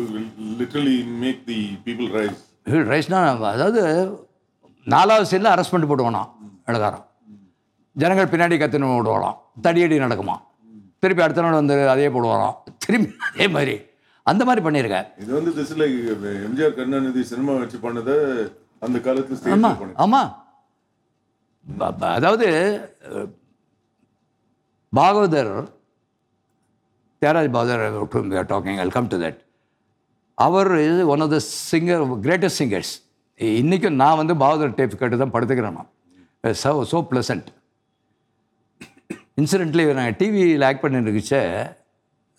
[0.59, 2.41] literally make the people rise
[2.89, 3.20] ரைஸ்னா
[3.51, 3.82] அதாவது
[4.87, 6.22] நாலாவது சீனில் அரெஸ்ட் பண்ணிட்டு போடுவானா
[6.66, 7.05] எழுதாரம்
[7.97, 10.37] ஜனங்கள் பின்னாடி கத்தின விடுவாளாம் தடியடி நடக்குமா
[11.03, 13.74] திருப்பி அடுத்த நாள் வந்து அதே போடுவாராம் திரும்பி அதே மாதிரி.
[14.26, 15.97] அந்த மாதிரி பண்ணியிருக்கேன் இது வந்து this like
[16.47, 18.11] MGR Karunanidhi cinema வச்சு பண்ணத
[18.82, 20.30] அந்த காலத்துல ஆமாம் ஆமாம்
[21.66, 22.12] ப- ப-
[27.22, 29.38] தேராஜ் father Bhagavathar Thyagaraja Bhagavathar we are talking welcome to that
[30.38, 31.38] our is one of the
[31.70, 32.92] singer greatest singers
[33.60, 35.90] இன்றைக்கும் நான் வந்து பாகவதர் டேப் கேட்டு தான் படுத்துக்கிறேன் நான்
[36.62, 37.48] ஸோ ஸோ ப்ளசண்ட்
[39.42, 41.30] இன்சிடென்ட்லி நான் டிவியில் ஆக்ட் பண்ணிட்டு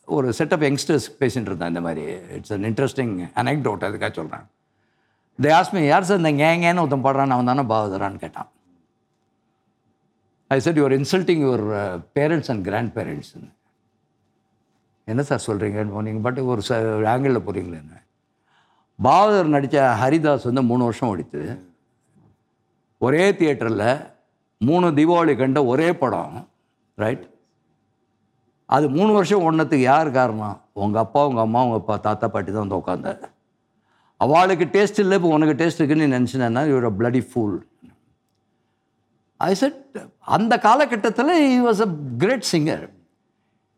[0.07, 2.03] ஒரு செட் ஆஃப் யங்ஸ்டர்ஸ் பேசிகிட்டு இருந்தேன் இந்த மாதிரி.
[2.35, 4.45] இட்ஸ் அன் இன்ட்ரெஸ்டிங் அனெக்டோட் அதுக்காக சொல்கிறேன்
[5.39, 7.33] தே ஆஸ்மி யார் சார் இந்த கேங்கேன்னு ஒருத்தன் பாடுறான்?
[7.35, 8.49] அவன் தானே பாவதரான்னு கேட்டான்.
[10.51, 11.65] I said your insulting your
[12.17, 13.49] parents and grand பேரண்ட்ஸ்ன்னு
[15.07, 16.73] என்ன சார் சொல்கிறீங்க நீங்கள் பாட்டு ஒரு ச
[17.11, 17.97] ஆங்கிளில் போகிறீங்களேன்னு
[18.99, 21.41] பாவதர் நடித்த ஹரிதாஸ் வந்து மூணு வருஷம் ஓடித்து
[23.01, 23.87] ஒரே தியேட்டரில்
[24.61, 26.35] மூணு தீபாவளி கண்ட ஒரே படம்
[26.97, 27.25] ரைட்
[28.69, 30.55] அது மூணு வருஷம் ஒன்றத்துக்கு யார் காரணம்?
[30.75, 33.11] உங்கள் அப்பா உங்கள் அம்மா உங்கள் அப்பா தாத்தா பாட்டி தான் வந்து உட்காந்த
[34.21, 37.55] அவளுக்கு டேஸ்ட் இல்லை இப்போ உனக்கு டேஸ்ட் இருக்குன்னு நினச்சினேன்னா இவர் பிளடி ஃபூல்
[39.39, 39.79] ஐ செட்
[40.29, 42.85] அந்த காலகட்டத்தில் he was a great singer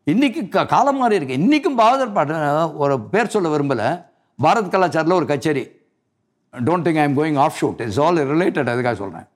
[0.04, 1.34] இன்னைக்கு க காலம் மாறி இருக்கு.
[1.34, 3.88] இன்றைக்கும் பாகதர் பாட்டு ஒரு பேர் சொல்ல விரும்பலை.
[4.44, 5.62] பாரத் கலாச்சாரில் ஒரு கச்சேரி.
[6.52, 9.26] Don't think I am going offshoot it's all related அதுக்காக சொல்கிறேன்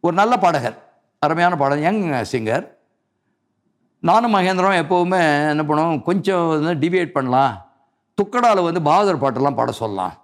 [0.00, 0.76] ஒரு நல்ல பாடகர்.
[1.18, 2.02] அருமையான பாடகர் யங்
[2.32, 2.66] சிங்கர்
[4.00, 7.66] நானும் மகேந்திரம் எப்போவுமே என்ன பண்ணுவோம் கொஞ்சம் வந்து டிவியேட் பண்ணலாம்.
[8.22, 10.14] துக்கடாவில் வந்து பாகதர் பாட்டெல்லாம் பாட சொல்லலாம்.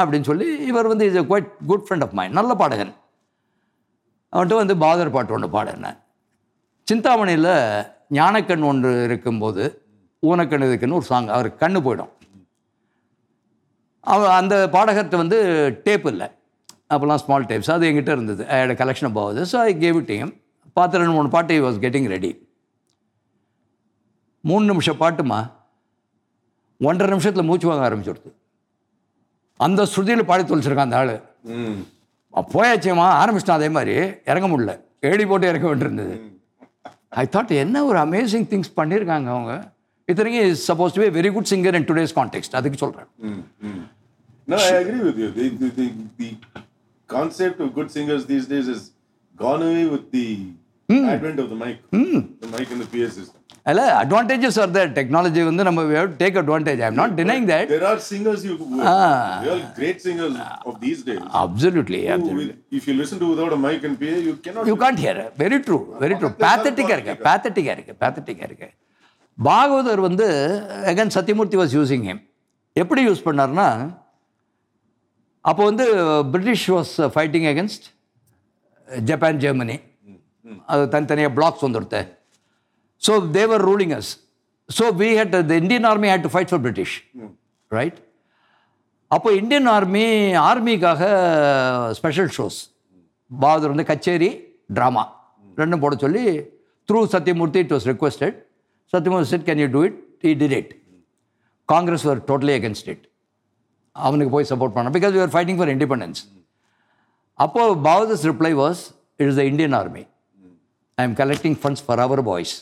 [0.00, 2.94] அப்படின்னு சொல்லி இவர் வந்து is a quite good friend of mind நல்ல பாடகன்.
[4.32, 5.98] அவன்கிட்ட வந்து பாகதர் பாட்டு ஒன்று பாடினேன்.
[6.84, 7.52] சிந்தாமணியில்
[8.10, 9.64] ஞானக்கண் ஒன்று இருக்கும்போது
[10.22, 12.12] ஊனக்கண் இருக்குன்னு ஒரு சாங் அவர் கண்ணு போயிடும்.
[14.00, 15.38] அவ அந்த பாடகர்கிட்ட வந்து
[15.84, 16.26] டேப் இல்லை.
[16.90, 18.48] அப்போல்லாம் ஸ்மால் டேப்ஸ் அது எங்கிட்ட இருந்தது.
[18.48, 20.30] ஐ கலெக்ஷன் ஆஃப் ஆகுது so I gave it him.
[20.72, 22.48] பார்த்து ரெண்டு மூணு பாட்டு வாஸ் கெட்டிங் ரெடி
[24.40, 25.50] மூணு நிமிஷம் பாட்டுமா
[26.80, 28.30] ஒன்றரை நிமிஷத்தில் மூச்சு வாங்க ஆரம்பிச்சுடுது.
[29.56, 31.20] அந்த ஸ்ருதியில் பாடி தொலைச்சிருக்கான் அந்த ஆள்.
[31.44, 31.82] ம்.
[32.34, 33.94] போயாச்சேம்மா ஆரம்பிச்சிட்டான் அதே மாதிரி
[34.24, 34.80] இறங்க முடியல.
[35.00, 36.33] ஏடி போட்டு இறங்க வேண்டியிருந்தது.
[37.14, 39.52] ஐ தாட் என்ன ஒரு அமேசிங் திங்ஸ் பண்ணியிருக்காங்க அவங்க
[40.08, 43.80] இத்தனைக்கும் is supposed to be very good singer in today's context அதுக்கு சொல்கிறேன் Mm, mm.
[44.48, 45.28] No, I agree with you.
[45.30, 45.84] The, the, the,
[46.18, 46.30] the
[47.10, 48.82] concept of good singers these days has
[49.34, 50.26] gone away with the
[51.12, 51.76] advent of the mic,
[52.42, 53.38] the mic and the PA system.
[53.66, 55.82] அல்ல advantages are that technology வந்து நம்ம
[56.22, 58.54] take advantage I am not denying that There are singers you,
[59.44, 60.34] real great singers
[60.64, 61.22] of these days.
[61.42, 62.00] Absolutely
[62.88, 64.68] you listen to without a mic and PA, you cannot.
[64.70, 68.68] You can't hear very true very true பேத்தட்டிக்காக இருக்கு பேத்தட்டிக்காக இருக்கு பேத்தட்டிக்காக இருக்கு.
[69.38, 70.26] பாகவதர் வந்து
[70.90, 72.20] again Sathyamurthy was using him
[72.76, 73.68] எப்படி use பண்ணார்னா
[75.44, 75.84] அப்போ வந்து
[76.32, 77.86] British was fighting against
[79.04, 79.76] Japan Germany
[80.72, 81.64] அது தனித்தனியாக blocks
[83.04, 84.10] so they were ruling us
[84.68, 86.94] so we had the Indian army had to fight for British
[87.70, 87.98] right
[89.10, 90.06] அப்போ இந்தியன் ஆர்மி
[90.44, 91.02] ஆர்மிக்காக
[91.98, 92.58] special shows
[93.30, 94.30] Bhagavathar வந்து கச்சேரி
[94.76, 95.04] ட்ராமா
[95.58, 96.22] ரெண்டும் போட சொல்லி
[96.88, 98.36] through Sathyamurthy it was requested
[98.92, 100.72] Sathyamurthy said can you do it he did it
[101.68, 103.04] Congress were totally against it
[103.96, 106.20] அவனுக்கு போய் support பண்ண because you're fighting for independence
[107.38, 108.80] அப்போது பாவதர்ஸ் reply was
[109.20, 110.02] it is the Indian army
[110.98, 112.54] I am collecting funds for our boys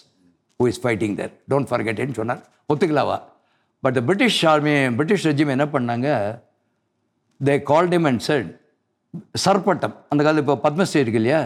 [0.63, 2.43] who is fighting there don't forget சொன்னார்.
[2.75, 3.23] ஒத்துக்கலாவா?
[3.81, 6.09] But British army British regime என்ன பண்ணாங்க?
[7.45, 8.61] They called him and said
[9.35, 9.63] sir
[10.09, 11.41] அந்த காலத்தில் இப்போ பத்மஸ்ரீ இருக்கு இல்லையா?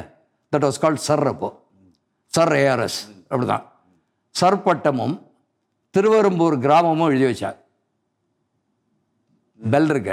[0.56, 1.48] That was called sir அப்போ.
[2.26, 2.98] Sir ARS
[3.30, 3.46] அப்படிதான்.
[3.46, 3.72] தான்
[4.40, 5.22] சர்பட்டமும்
[5.90, 7.56] திருவரும்பூர் கிராமமும் எழுதி வச்சாங்க
[9.70, 10.12] பெல் இருக்க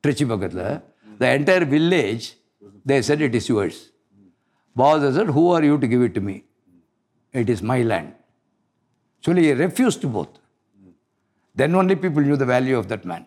[0.00, 0.80] திருச்சி பக்கத்தில்.
[1.18, 2.24] The entire village
[2.86, 3.80] they said it is yours
[4.72, 5.02] boss
[5.36, 6.53] who are you to give give it to
[7.40, 8.10] it is my land.
[9.24, 10.34] So he refused both
[11.56, 13.22] then only people knew the value of that man.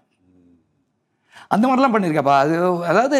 [1.53, 2.55] அந்த மாதிரிலாம் பண்ணியிருக்கப்பா அது
[2.91, 3.19] அதாவது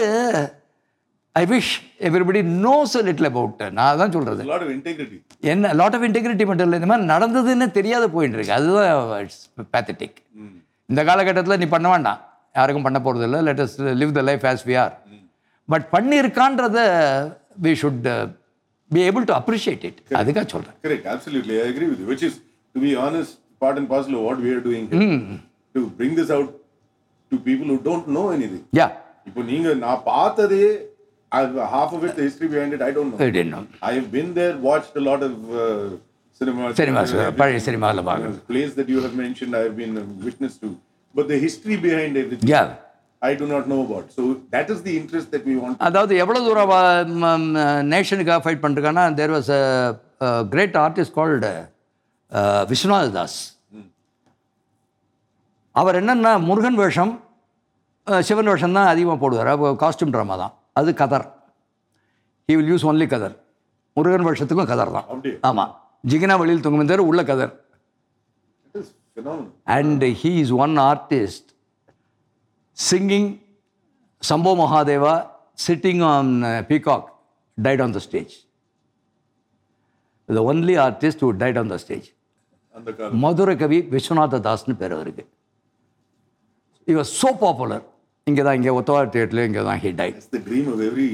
[1.41, 1.71] I wish
[2.07, 5.17] everybody knows a little about நான் அதான் சொல்கிறது There's a lot of integrity.
[5.53, 6.79] என்ன lot of integrity மட்டும் இல்லை.
[6.79, 9.43] இந்த மாதிரி நடந்ததுன்னு தெரியாத போயிட்டு இருக்கு அதுதான் இட்ஸ்
[9.75, 10.17] பேத்தட்டிக்
[10.91, 12.19] இந்த காலகட்டத்தில் நீ பண்ண வேண்டாம்.
[12.59, 13.39] யாருக்கும் பண்ண போகிறது இல்லை.
[13.47, 14.93] Let us live the life as we are
[15.73, 16.77] but பண்ணியிருக்கான்றத
[17.65, 18.07] we should
[18.90, 21.54] Be able to appreciate it அதுக்காக சொல்கிறேன் Correct, absolutely.
[21.64, 22.08] I agree with you.
[22.12, 22.34] Which is,
[22.74, 23.32] to be honest,
[23.62, 25.16] part and parcel of what we are doing here.
[25.76, 26.48] To bring this out
[27.32, 28.64] to people who don't know anything.
[28.80, 28.88] யா
[29.28, 30.64] இப்போ நீங்க நான் பார்த்ததே
[31.74, 33.20] half of it, the history behind it, I don't know.
[33.28, 35.34] It இன்னும் I have been there, watched a lot of
[35.64, 35.88] uh,
[36.40, 36.72] cinema.
[36.80, 40.56] Cinema uh, பழைய சினிமாவில் பார்க்குறது plays that you have mentioned, I have been a witness
[40.64, 40.70] to.
[41.14, 42.62] But the history behind everything, yeah
[43.21, 44.11] I do not know about.
[44.15, 45.77] So that is the interest that we want.
[45.87, 46.73] அதாவது எவ்வளோ தூரம்
[47.93, 49.61] நேஷனுக்காக fight பண்ணிருக்கான்னா there was a
[50.53, 51.51] great artist called
[52.71, 53.37] Viswanath Das.
[55.81, 57.13] அவர் என்னன்னா முருகன் வேஷம்
[58.27, 59.51] சிவன் வேஷம் தான் அதிகமாக போடுவார்.
[59.55, 60.53] அப்போ காஸ்டியூம் ட்ராமா தான்.
[60.79, 61.27] அது கதர்.
[62.49, 63.35] ஹி வில் யூஸ் ஒன்லி கதர்.
[63.97, 65.07] முருகன் வேஷத்துக்கும் கதர் தான்?
[65.49, 65.71] ஆமாம்
[66.11, 67.53] ஜிகினா வெளியில் தூங்கும் தவிர உள்ள கதர்.
[69.77, 71.45] And he is one artist
[72.77, 73.25] singing
[74.21, 75.13] Sambho Mahadeva
[75.57, 77.03] sitting on uh, Peacock
[77.57, 78.33] died on the stage.
[80.29, 82.07] The only artist who died on the stage.
[82.75, 85.23] அந்த காலம் மதுர கவி விஸ்வநாத தாஸ்னு பேர் அவருக்கு
[86.87, 87.79] he was so popular
[88.27, 91.07] இங்கே தான் இங்கே ஒத்தவா தியேட்டரில் இங்கே தான் he died It's the dream of every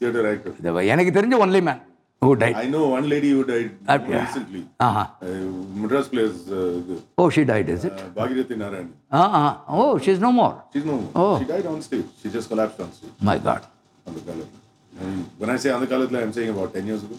[0.00, 0.52] theater actor.
[0.94, 1.80] எனக்கு தெரிஞ்ச ஒன்லி மேன்
[2.22, 4.16] ஹூ டைட் I know one lady who died yeah.
[4.16, 4.62] recently.
[4.86, 5.34] ஆஹா Uh,
[5.82, 8.88] Madras plays uh, the, oh she died is it uh, Bhagirathi Narayan.
[9.20, 9.42] Ah ah
[9.78, 11.32] oh she is no more She's no Oh.
[11.40, 12.08] She died on stage.
[12.22, 13.14] She just collapsed on stage.
[13.30, 13.66] My God
[14.06, 14.58] On the Kalathla.
[14.92, 17.18] I mean, when I say on the Kalathla, I'm saying about 10 years ago.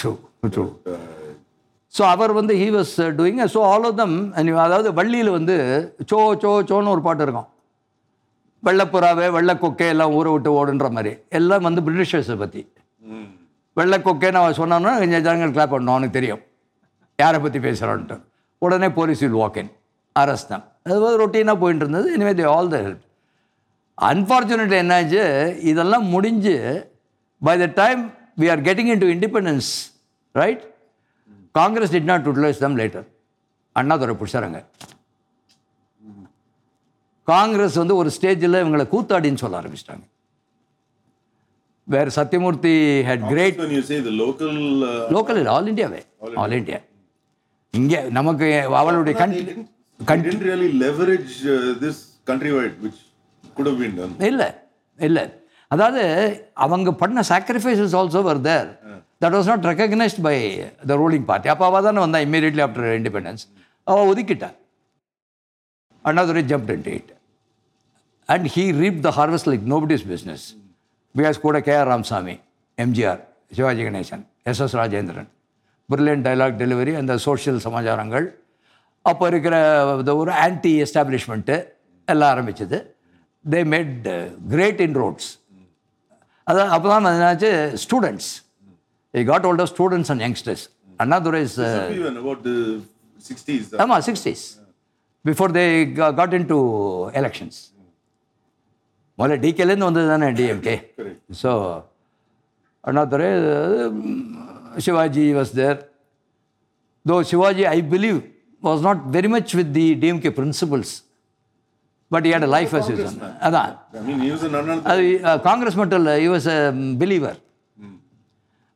[0.00, 0.12] True
[0.54, 1.00] true Uh,
[1.94, 4.14] so அவர் வந்து he was doing so all of them
[4.66, 5.56] அதாவது வள்ளியில் வந்து
[6.10, 7.48] so so சோன்னு ஒரு பாட்டு இருக்கும்
[8.62, 12.62] வெள்ளப்புறாவே வெள்ளக்கொக்கை எல்லாம் ஊரை விட்டு ஓடுன்ற மாதிரி எல்லாம் வந்து பிரிட்டிஷர்ஸை பற்றி
[13.12, 13.26] mm.
[13.78, 16.42] வெள்ளக்கொக்கைன்னு அவன் சொன்னான்னா கொஞ்சம் ஜனங்கள் கிளாப் பண்ணணும் அவனுக்கு தெரியும்.
[17.22, 18.16] யாரை பற்றி பேசுகிறான்ட்டு
[18.64, 19.72] உடனே police will walk in
[20.16, 22.08] arrest தான் அது வந்து ரொட்டீனாக போயிட்டு இருந்தது.
[22.16, 23.02] இனிமேல் the all the help
[23.98, 25.22] unfortunately என்னாச்சு?
[25.70, 26.54] இதெல்லாம் முடிஞ்சு
[27.48, 28.02] by the time
[28.42, 29.70] we are getting into independence
[30.42, 30.62] right
[31.60, 33.06] Congress did not utilize them later
[33.76, 34.60] Annadurai பிடிச்சாருங்க.
[37.28, 40.04] Congress வந்து ஒரு ஸ்டேஜில் இவங்களை கூத்தாடின்னு சொல்ல ஆரம்பிச்சிட்டாங்க.
[41.94, 42.74] வேறு Sathyamurthy
[43.08, 44.52] had great When you say the local.
[44.84, 46.00] Uh, local இல்லை ஆல் இண்டியாவே
[46.42, 46.80] ஆல் இண்டியா
[47.74, 48.48] இங்கே நமக்கு
[48.80, 49.14] அவளுடைய
[50.00, 52.98] country really leverage uh, this countrywide, which
[53.56, 54.12] could have been done.
[54.30, 54.48] இல்லை
[54.98, 55.24] இல்லை
[55.70, 56.02] அதாவது
[56.64, 58.68] அவங்க பண்ண sacrifices also were there
[59.22, 60.36] that was not recognised by
[60.90, 63.44] the ruling party அப்போ அவள் தானே வந்தா இம்மீடியட்லி ஆஃப்டர் இண்டிபெண்டன்ஸ்
[63.86, 64.50] அவள் ஒதுக்கிட்டா
[66.04, 67.10] Annadurai jump in it
[68.28, 70.44] and he reap the harvest like nobody's business
[71.14, 72.34] because கூட K R Ramasamy
[72.78, 73.20] MGR
[73.56, 75.28] Sivaji Ganesan S S Rajendran.
[75.88, 78.26] Brilliant dialogue delivery அந்த social சமாச்சாரங்கள்.
[79.04, 79.54] அப்போ இருக்கிற
[80.00, 81.56] இந்த ஒரு ஆன்டி எஸ்டாப்ளிஷ்மெண்ட்டு
[82.08, 82.78] எல்லாம் ஆரம்பிச்சது.
[83.44, 84.06] They made
[84.52, 85.28] great in roads
[86.46, 87.50] அதான் அப்போ தான் என்னாச்சு
[87.84, 88.30] students
[89.14, 90.64] I got old of students and youngsters
[91.02, 91.58] Annadurai is
[91.98, 92.56] Even about the
[93.24, 93.66] 60s.
[93.84, 94.44] ஆமாம் sixties
[95.24, 95.64] before they
[96.20, 96.58] got into
[97.20, 97.58] elections
[99.18, 100.74] முதல்ல டிகேலேருந்து வந்தது தானே DMK.
[101.40, 101.50] So
[102.84, 103.28] Annadurai
[104.78, 105.78] Sivaji was there
[107.06, 108.18] though Sivaji I believe
[108.62, 110.94] was not very much with the DMK principles
[112.10, 112.90] but a life as
[113.46, 114.82] அதான் I mean, he was an another.
[114.90, 115.04] அது
[115.48, 116.50] காங்கிரஸ் மட்டும் இல்லை US
[117.02, 117.38] believer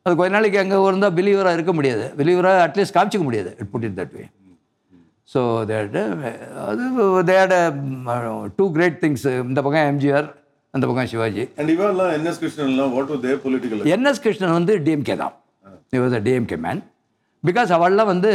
[0.05, 3.97] அது கொஞ்ச நாளைக்கு அங்கே இருந்தால் பிலீவராக இருக்க முடியாது பிலீவராக அட்லீஸ்ட் காமிச்சிக்க முடியாது it put it
[3.99, 4.23] that way
[5.33, 5.95] so that
[6.69, 6.83] அது
[7.31, 7.53] தேட்
[8.59, 10.27] டூ கிரேட் திங்ஸ் இந்த பக்கம் எம்ஜிஆர்
[10.73, 11.43] அந்த பக்கம் Sivaji.
[11.59, 12.37] And Ivala, N.S.
[12.41, 13.77] Krishnan, what were their political.
[13.95, 15.35] NS Krishnan வந்து டிஎம்கே தான்.
[15.97, 16.81] இவர் டிஎம்கே மேன்
[17.43, 18.31] பிகாஸ் அவள்லாம் வந்து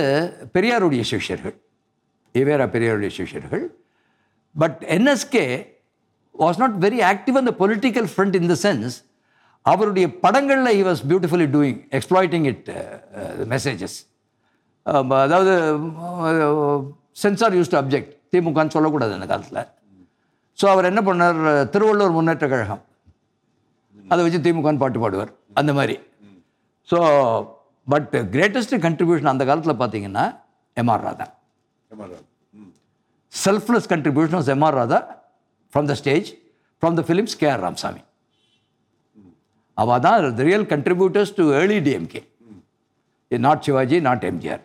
[0.57, 1.55] பெரியாருடைய சிஷ்யர்கள்.
[2.35, 3.65] இவேரா பெரியாருடைய சிஷ்யர்கள்.
[4.55, 5.45] But NSK
[6.43, 8.95] was not very active அந்த political front in the sense
[9.73, 12.69] அவருடைய படங்களில் he was beautifully doing exploiting it
[13.55, 13.97] messages
[15.25, 15.53] அதாவது
[17.23, 19.61] சென்சார் யூஸ் டு அப்ஜெக்ட் திமுகன்னு சொல்லக்கூடாது அந்த காலத்தில்.
[20.59, 21.41] ஸோ அவர் என்ன பண்ணார்?
[21.75, 22.83] திருவள்ளூர் முன்னேற்ற கழகம்.
[24.13, 25.33] அதை வச்சு திமுகன்னு பாட்டு பாடுவார்.
[25.61, 25.97] அந்த மாதிரி.
[26.89, 26.99] ஸோ
[27.87, 30.25] பட் கிரேட்டஸ்ட் கண்ட்ரிபியூஷன் அந்த காலத்தில் பார்த்தீங்கன்னா
[30.77, 31.27] M R Radha.
[33.33, 35.01] Selfless contribution of M R Radha
[35.73, 36.29] from the stage
[36.83, 38.03] from the films K R Ramasamy
[39.79, 42.23] அவள் தான் real contributors to early DMK
[43.31, 44.63] not Sivaji not MGR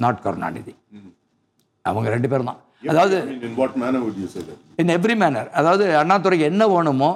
[0.00, 0.74] not Karunanidhi
[1.84, 2.60] அவங்க ரெண்டு பேரும் தான்.
[2.92, 3.16] அதாவது?
[4.80, 7.10] இன் எவ்ரி மேனர் அதாவது அண்ணாதுரைக்கு என்ன வேணுமோ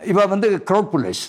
[0.00, 1.24] இவ வந்து crowd pullers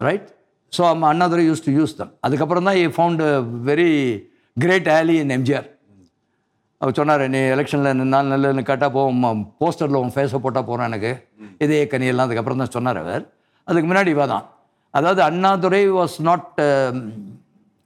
[0.00, 0.28] right
[0.72, 3.22] so Annadurai use to use them அதுக்கப்புறம் தான் ஃபவுண்ட்
[3.68, 3.90] வெரி
[4.56, 5.68] கிரேட் ஆலி இன் எம்ஜிஆர்
[6.80, 9.00] அவர் சொன்னார் நீ எலெக்ஷனில் நின்னால் நல்ல கேட்டால் போ
[9.60, 11.10] போஸ்டரில் உன் ஃபேஸை போட்டால் போகிறோம் எனக்கு.
[11.64, 13.24] இதே கனியெல்லாம் அதுக்கப்புறம் தான் சொன்னார் அவர்.
[13.68, 14.46] அதுக்கு முன்னாடி இவ தான்.
[14.94, 16.46] அதாவது அண்ணாதுரை வாஸ் நாட்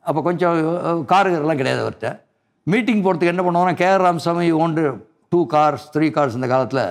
[0.09, 0.57] அப்போ கொஞ்சம்
[1.13, 2.11] காருகள்லாம் கிடையாது அவர்கிட்ட
[2.73, 4.83] மீட்டிங் போகிறதுக்கு என்ன பண்ணுவோம்னா K R Ramasamy owned
[5.33, 6.85] two cars three cars இந்த காலத்தில்.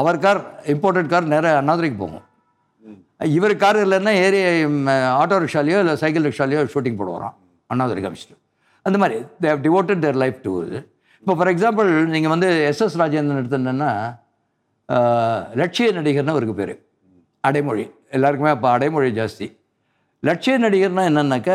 [0.00, 0.40] அவர் கார்
[0.72, 2.24] இம்போர்ட்டட் கார் நேராக அண்ணாதுரைக்கு போகும்.
[3.36, 4.40] இவர் கார் இல்லைன்னா ஏறி
[5.20, 7.36] ஆட்டோ ரிக்ஷாலையோ இல்லை சைக்கிள் ரிக்ஷாலேயோ ஷூட்டிங் போடுவாராம்.
[7.70, 8.36] அண்ணாதுரை காமிச்சிட்டு.
[8.86, 10.80] அந்த மாதிரி they have devoted their life to இது.
[11.22, 13.92] இப்போ ஃபார் எக்ஸாம்பிள் நீங்கள் வந்து எஸ்எஸ் ராஜேந்திரன் எடுத்துட்டேன்னா
[15.60, 16.74] லட்சிய நடிகர்னு அவருக்கு பேர்.
[17.44, 17.86] அடைமொழி.
[18.16, 19.46] எல்லாருக்குமே அப்போ அடைமொழி ஜாஸ்தி.
[20.28, 21.50] லட்சிய நடிகர்னால் என்னன்னாக்க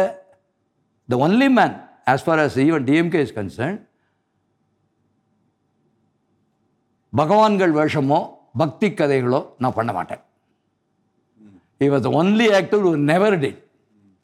[1.14, 1.76] the only man
[2.12, 3.78] as far as even DMK is concern
[7.14, 8.20] பகவான்கள் வேஷமோ
[8.62, 10.22] பக்தி கதைகளோ நான் பண்ண மாட்டேன்.
[11.82, 13.58] He the only only actor who never did.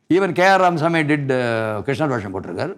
[0.10, 1.32] Even K R Ramasamy did
[1.86, 2.74] கிருஷ்ணர் வேஷம் போட்டிருக்கார்.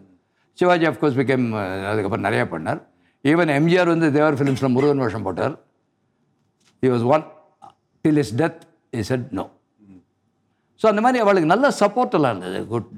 [0.59, 1.45] சிவாஜி அஃப்கோர்ஸ் பிகேம்
[1.89, 2.79] அதுக்கப்புறம் நிறையா பண்ணார்.
[3.25, 5.55] ஈவன் எம்ஜிஆர் வந்து தேவர் ஃபிலிம்ஸில் முருகன் வேஷம் போட்டார்.
[6.83, 7.25] He was on
[8.05, 8.61] till his death
[9.01, 9.45] is it no
[10.81, 12.91] so அந்த மாதிரி அவளுக்கு நல்ல சப்போர்ட்டெல்லாம் இருந்தது குட்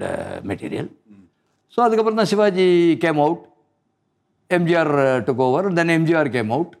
[0.50, 1.01] மெட்டீரியல் uh,
[1.76, 2.66] ஸோ அதுக்கப்புறம் தான் Sivaji
[3.04, 3.42] came out
[4.50, 4.92] MGR
[5.28, 6.74] took over then MGR came out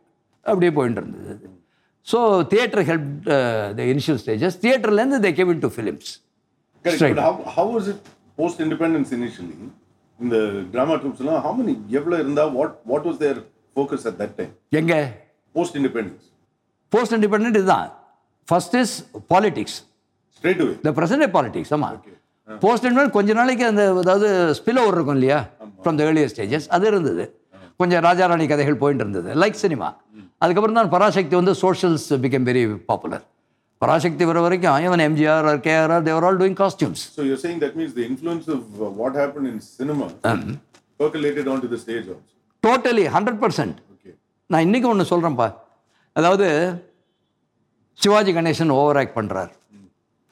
[0.46, 1.34] அப்படியே போயிட்டு இருந்தது
[2.06, 2.18] so
[2.52, 3.10] theatre help
[3.78, 6.10] the initial stages தியேட்டர்லேருந்து they gave in to films
[6.84, 6.96] Correct.
[6.96, 7.16] Straight.
[7.16, 7.98] But how, how was it
[8.38, 9.56] post independence initially?
[10.18, 10.40] In the
[10.72, 13.36] drama troops, now, how many எவ்வளவு இருந்தா what what was their
[13.76, 14.50] focus at that time?
[14.80, 14.98] எங்கே
[15.54, 16.24] Post independence.
[16.92, 17.86] Post independent இதுதான்
[18.48, 18.94] first is
[19.32, 19.78] politics
[20.36, 20.74] Straight away.
[20.80, 22.00] இந்த present politics ஆமாம்
[22.48, 24.28] post independent கொஞ்ச நாளைக்கு அந்த அதாவது
[24.58, 25.38] ஸ்பில் ஓவர் இருக்கும் இல்லையா?
[25.82, 27.24] ஃப்ரம் த ஏர்லியர் ஸ்டேஜஸ் அது இருந்தது.
[27.80, 29.30] கொஞ்சம் ராஜாராணி கதைகள் போயிட்டு இருந்தது.
[29.42, 29.88] லைக் சினிமா
[30.44, 33.24] அதுக்கப்புறம் தான் பராசக்தி வந்து socials become very popular
[33.82, 37.74] Parasakthi வர வரைக்கும் even MGR or K R Devar all doing costumes So you're saying that
[37.78, 40.06] means the influence of uh, what happened in cinema
[41.00, 42.28] percolated onto the stage also.
[42.62, 44.12] Totally hundred percent Okay.
[44.50, 45.48] நான் இன்றைக்கி ஒன்று சொல்கிறேன்ப்பா
[46.16, 46.46] அதாவது
[47.98, 49.50] Sivaji Ganesan over act பண்ணுறார்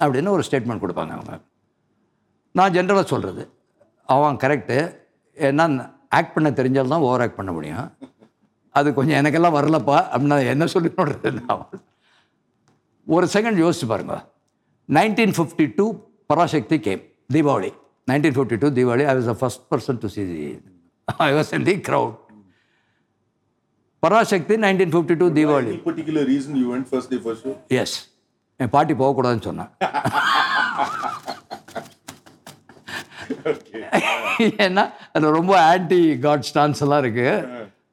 [0.00, 1.32] அப்படின்னு ஒரு statement கொடுப்பாங்க அவங்க.
[2.58, 3.42] நான் ஜென்ரலாக சொல்கிறது
[4.14, 4.76] அவன் கரெக்டு
[5.46, 5.64] ஏன்னா
[6.18, 7.90] ஆக்ட் பண்ண தெரிஞ்சால் தான் ஓவர் ஆக்ட் பண்ண முடியும்.
[8.74, 10.90] அது கொஞ்சம் எனக்கெல்லாம் வரலப்பா அப்படின்னா என்ன சொல்லி
[11.38, 11.66] நான்
[13.06, 14.16] ஒரு செகண்ட் யோசிச்சு பாருங்க.
[14.96, 15.86] Nineteen fifty two
[16.26, 17.02] Parasakthi came
[17.34, 17.70] Deepavali.
[18.10, 20.40] Nineteen fifty two Deepavali I was the first person to see the
[21.28, 22.16] I was in the crowd
[24.02, 25.74] Parasakthi nineteen fifty two Deepavali.
[26.32, 27.54] Reason you went first day for show?
[27.80, 27.96] Yes
[28.60, 29.70] என் பாட்டி போகக்கூடாதுன்னு சொன்னேன்.
[34.64, 37.26] ஏன்னா அது ரொம்ப anti God stance எல்லாம் இருக்கு.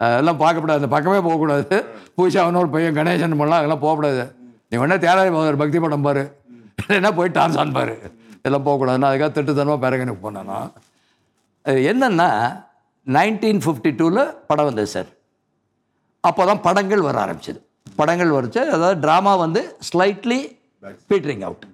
[0.05, 1.77] அதெல்லாம் பார்க்கக்கூடாது அந்த பக்கமே போகக்கூடாது.
[2.17, 4.23] பூஜா அவனோட பையன் கணேசன் பண்ணலாம் அதெல்லாம் போகக்கூடாது
[4.69, 6.23] நீ வேணா தேராய ஒரு பக்தி படம் பாரு.
[6.81, 7.95] இல்லைன்னா போய் டான்ஸ் பாரு.
[8.39, 10.71] இதெல்லாம் போகக்கூடாதுன்னா அதுக்காக திட்டுத்தனமாக பேரகனுக்கு போனேன் நான்
[11.65, 12.29] அது என்னன்னா
[13.07, 15.09] நைன்டீன் ஃபிஃப்டி டூவில் படம் வந்தது சார்
[16.23, 17.59] அப்போ தான் படங்கள் வர ஆரம்பிச்சது.
[17.99, 20.39] படங்கள் வரச்சு அதாவது ட்ராமா வந்து slightly
[21.09, 21.65] petering out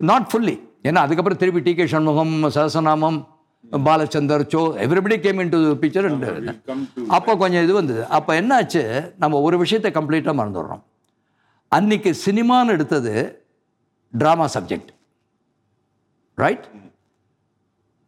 [0.00, 0.54] not fully
[0.84, 1.72] ஏன்னா அதுக்கப்புறம் திருப்பி T.
[1.76, 1.84] K.
[1.92, 3.18] Shanmugam Sahasranamam
[3.86, 6.08] Balachander so everybody came in to picture
[7.16, 8.02] அப்போ கொஞ்சம் இது வந்தது.
[8.16, 8.82] அப்போ என்னாச்சு?
[9.22, 10.82] நம்ம ஒரு விஷயத்தை கம்ப்ளீட்டாக மறந்துடுறோம்.
[11.72, 13.14] அன்னைக்கு சினிமான்னு எடுத்தது
[14.12, 14.90] drama subject
[16.38, 16.66] right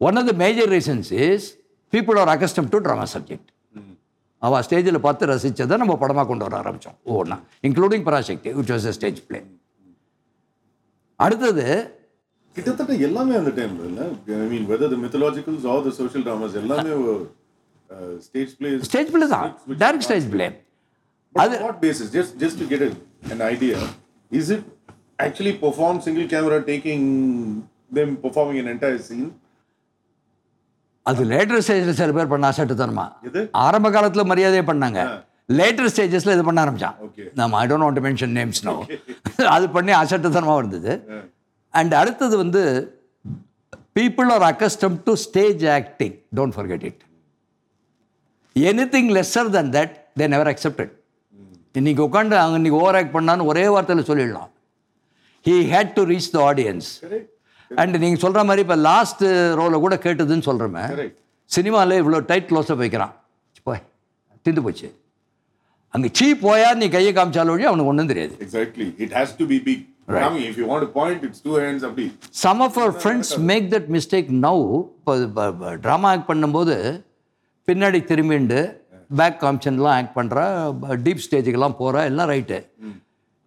[0.01, 1.47] one of the major reasons is
[1.93, 3.49] people are accustomed to drama subject
[4.41, 8.93] அவள் ஸ்டேஜில் பார்த்து ரசித்ததை நம்ம படமாக கொண்டு வர ஆரம்பித்தோம் ஒவ்வொன்றா including Parasakthi which was a
[8.97, 9.39] stage play
[11.19, 11.65] அடுத்தது
[12.57, 14.03] கிட்டத்தட்ட எல்லாமே அந்த டைம்ல இல்ல.
[14.43, 16.93] I mean whether the mythologicals or the social dramas எல்லாமே
[18.27, 19.51] ஸ்டேஜ் பிளேஸ் ஸ்டேஜ் பிளே தான்.
[19.83, 20.47] Direct stage play
[21.39, 22.07] what basis?
[22.15, 22.87] Just just to get a,
[23.33, 23.79] an idea,
[24.31, 24.63] is it
[25.25, 27.03] actually performed single camera taking
[27.97, 29.27] them performing an entire scene?
[31.09, 33.41] அது later ஸ்டேஜில் சில பேர் பண்ண அசட்டுத்தனமா எது?
[33.65, 34.99] ஆரம்ப காலத்தில் மரியாதையே பண்ணாங்க.
[35.59, 36.97] லேட்டர் ஸ்டேஜஸில் இது பண்ண ஆரம்பிச்சான்.
[37.41, 38.75] நம்ம I don't want mention names no
[39.55, 40.93] அது பண்ணி அசட்டுத்தனமாக இருந்தது.
[41.79, 42.63] அண்ட் அடுத்தது வந்து
[43.99, 47.01] people are accustomed to stage acting don't forget it
[48.95, 50.93] anything lesser than that they never accepted
[51.79, 54.51] இன்னைக்கு உட்காந்து அவங்க இன்னைக்கு ஓவர் ஆக்ட் பண்ணான்னு ஒரே வார்த்தையில் சொல்லிடலாம்.
[55.47, 56.87] He had to reach the audience.
[57.81, 59.23] And நீங்கள் சொல்கிற மாதிரி இப்போ லாஸ்ட்
[59.59, 60.85] ரோவில் கூட கேட்டதுன்னு சொல்கிறோமே.
[61.55, 63.13] சினிமாவில் இவ்வளோ டைட் க்ளோஸப் வைக்கிறான்.
[63.67, 63.83] போய்
[64.45, 64.89] திந்து போச்சு.
[65.95, 68.33] அங்கே சீ போயா நீ கையை காமிச்சாலும் அவனுக்கு ஒன்றும் தெரியாது.
[68.47, 68.87] Exactly.
[69.05, 69.59] It has to be
[70.07, 70.23] big.
[70.23, 71.97] I mean, if you want to point, it's two hands up.
[72.43, 74.63] Some of our friends make that mistake now
[74.97, 75.13] இப்போ
[75.85, 76.75] ட்ராமா ஆக்ட் பண்ணும்போது
[77.67, 78.59] பின்னாடி திரும்பிண்டு
[79.19, 80.45] பேக் காமிஷன்லாம் ஆக்ட் பண்ணுறா
[81.05, 82.59] டீப் ஸ்டேஜுக்கெல்லாம் போகிறா எல்லாம் ரைட்டு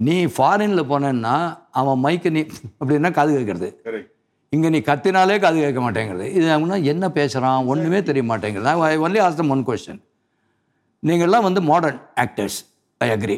[0.01, 1.35] நீ ஃபாரினில் போனேன்னா
[1.81, 2.43] அவன் மைக்கு நீ
[2.81, 3.69] அப்படின்னா காது கேட்குறது.
[4.55, 6.27] இங்கே நீ கத்தினாலே காது கேட்க மாட்டேங்கிறது.
[6.39, 10.01] இது அவனா என்ன பேசுகிறான் ஒன்றுமே தெரிய மாட்டேங்கிறது I only ask one question
[11.09, 12.59] நீங்கள்லாம் வந்து மாடர்ன் ஆக்டர்ஸ்
[13.07, 13.37] ஐ அக்ரி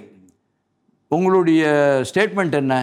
[1.16, 1.62] உங்களுடைய
[2.10, 2.74] ஸ்டேட்மெண்ட் என்ன?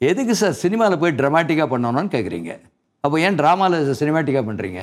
[0.00, 2.50] எதுக்கு சார் சினிமாவில் போய் ட்ராமாட்டிக்காக பண்ணணும்னு கேட்குறீங்க
[3.04, 4.80] அப்போ ஏன் ட்ராமாவில் சினிமாட்டிக்காக பண்ணுறீங்க.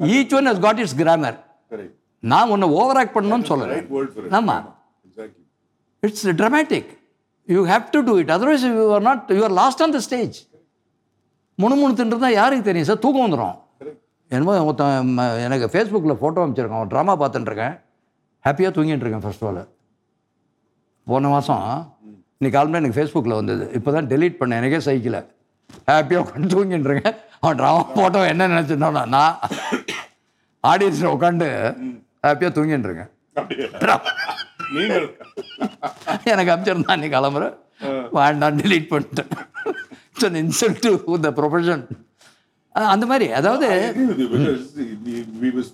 [0.00, 1.38] Each one has got its grammar.
[2.22, 3.82] நான் ஒன்று ஓவர் ஆக்ட் பண்ணணும்னு சொல்கிறேன்.
[4.38, 4.66] ஆமாம்.
[6.06, 6.90] It's dramatic
[7.48, 10.36] you have to do it otherwise you are not you are lost on the stage
[11.58, 12.88] முணுமுணுத்துன்றது தான் யாருக்கு தெரியும்?
[12.90, 13.56] சார் தூக்கம் வந்துடும்
[14.30, 15.08] என்னமோ ஒருத்தன்
[15.46, 17.74] எனக்கு ஃபேஸ்புக்கில் ஃபோட்டோ அமைச்சிருக்கான் ட்ராமா பார்த்துட்டுருக்கேன்
[18.44, 19.62] ஹாப்பியாக தூங்கிட்டு இருக்கேன் ஃபர்ஸ்ட் ஆல்
[21.06, 21.64] போன மாதம்
[22.42, 23.70] இன்னைக்கு காலமே எனக்கு ஃபேஸ்புக்கில் வந்தது.
[23.72, 24.62] இப்போ தான் டெலீட் பண்ணேன்.
[24.62, 25.26] எனக்கே சைக்கிள
[25.86, 27.14] ஹாப்பியாக உட்காந்து தூங்கிட்டு இருக்கேன்.
[27.40, 29.38] அவன் ட்ராமா ஃபோட்டோ என்ன நினச்சிருந்தோம் நான்
[30.66, 31.48] ஆடியன்ஸில் உட்காந்து
[32.26, 33.08] ஹாப்பியாக தூங்கிட்டு இருக்கேன்.
[34.74, 35.16] நீங்கள்
[36.24, 37.56] எனக்கு அமைச்சிருந்தான் அன்னைக்கு கிளம்புற.
[38.10, 39.30] வேண்டாம் delete பண்ணிட்டேன்.
[40.14, 41.86] It's an insult to the profession
[42.72, 45.68] அந்த மாதிரி அதாவது I agree with you because the- we were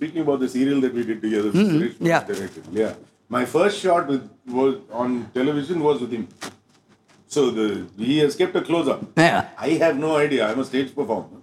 [7.35, 7.67] So the
[8.09, 9.01] he has kept a close up.
[9.17, 10.41] yeah, I have no idea.
[10.49, 11.39] I'm a stage performer.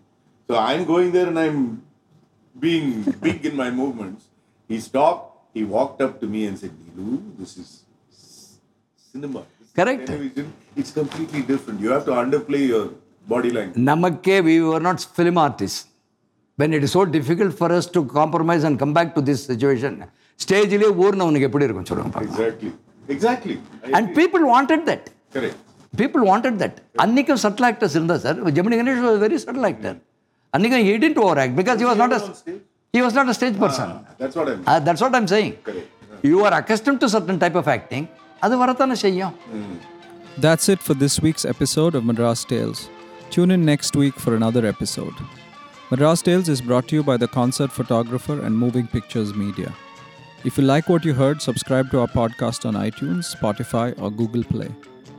[0.49, 1.59] So I'm going there and I'm
[2.64, 2.89] being
[3.26, 4.22] big in my movements.
[4.68, 5.24] He stopped,
[5.57, 7.09] he walked up to me and said, Nilu,
[7.41, 7.68] this is
[9.12, 9.43] cinema.
[9.59, 10.07] This is Correct.
[10.07, 10.47] television.
[10.76, 11.80] It's completely different.
[11.80, 12.85] You have to underplay your
[13.32, 13.80] body language.
[13.91, 15.80] நமக்கே we were not film artists
[16.57, 19.95] when it is so difficult for us to compromise and come back to this situation
[20.45, 22.72] ஸ்டேஜ்லேயே ஊர்னவனுக்கு எப்படி இருக்கும் சொல்லுங்க.
[23.14, 23.57] Exactly.
[23.89, 25.07] I and people wanted that
[25.93, 25.99] Correct.
[25.99, 29.95] People wanted that அன்னைக்கும் subtle actors இருந்தா sir Gemini Ganesh was very subtle actor
[30.53, 32.22] அன்னைக்கும் he didn't overact because he was not a
[32.93, 33.89] he was not a stage person
[34.22, 34.61] That's what I'm.
[34.72, 35.53] Uh, that's what I'm saying.
[35.67, 35.88] Correct.
[36.30, 38.05] You are accustomed to certain type of acting.
[38.45, 39.34] அது வரத்தானே செய்யும்
[40.45, 42.80] That's it for this week's episode of Madras Tales.
[43.34, 45.17] Tune in next week for another episode.
[45.91, 49.72] Madras Tales is brought to you by the concert photographer and moving pictures media.
[50.49, 54.45] If you like what you heard, subscribe to our podcast on iTunes, Spotify, or Google
[54.53, 54.70] Play.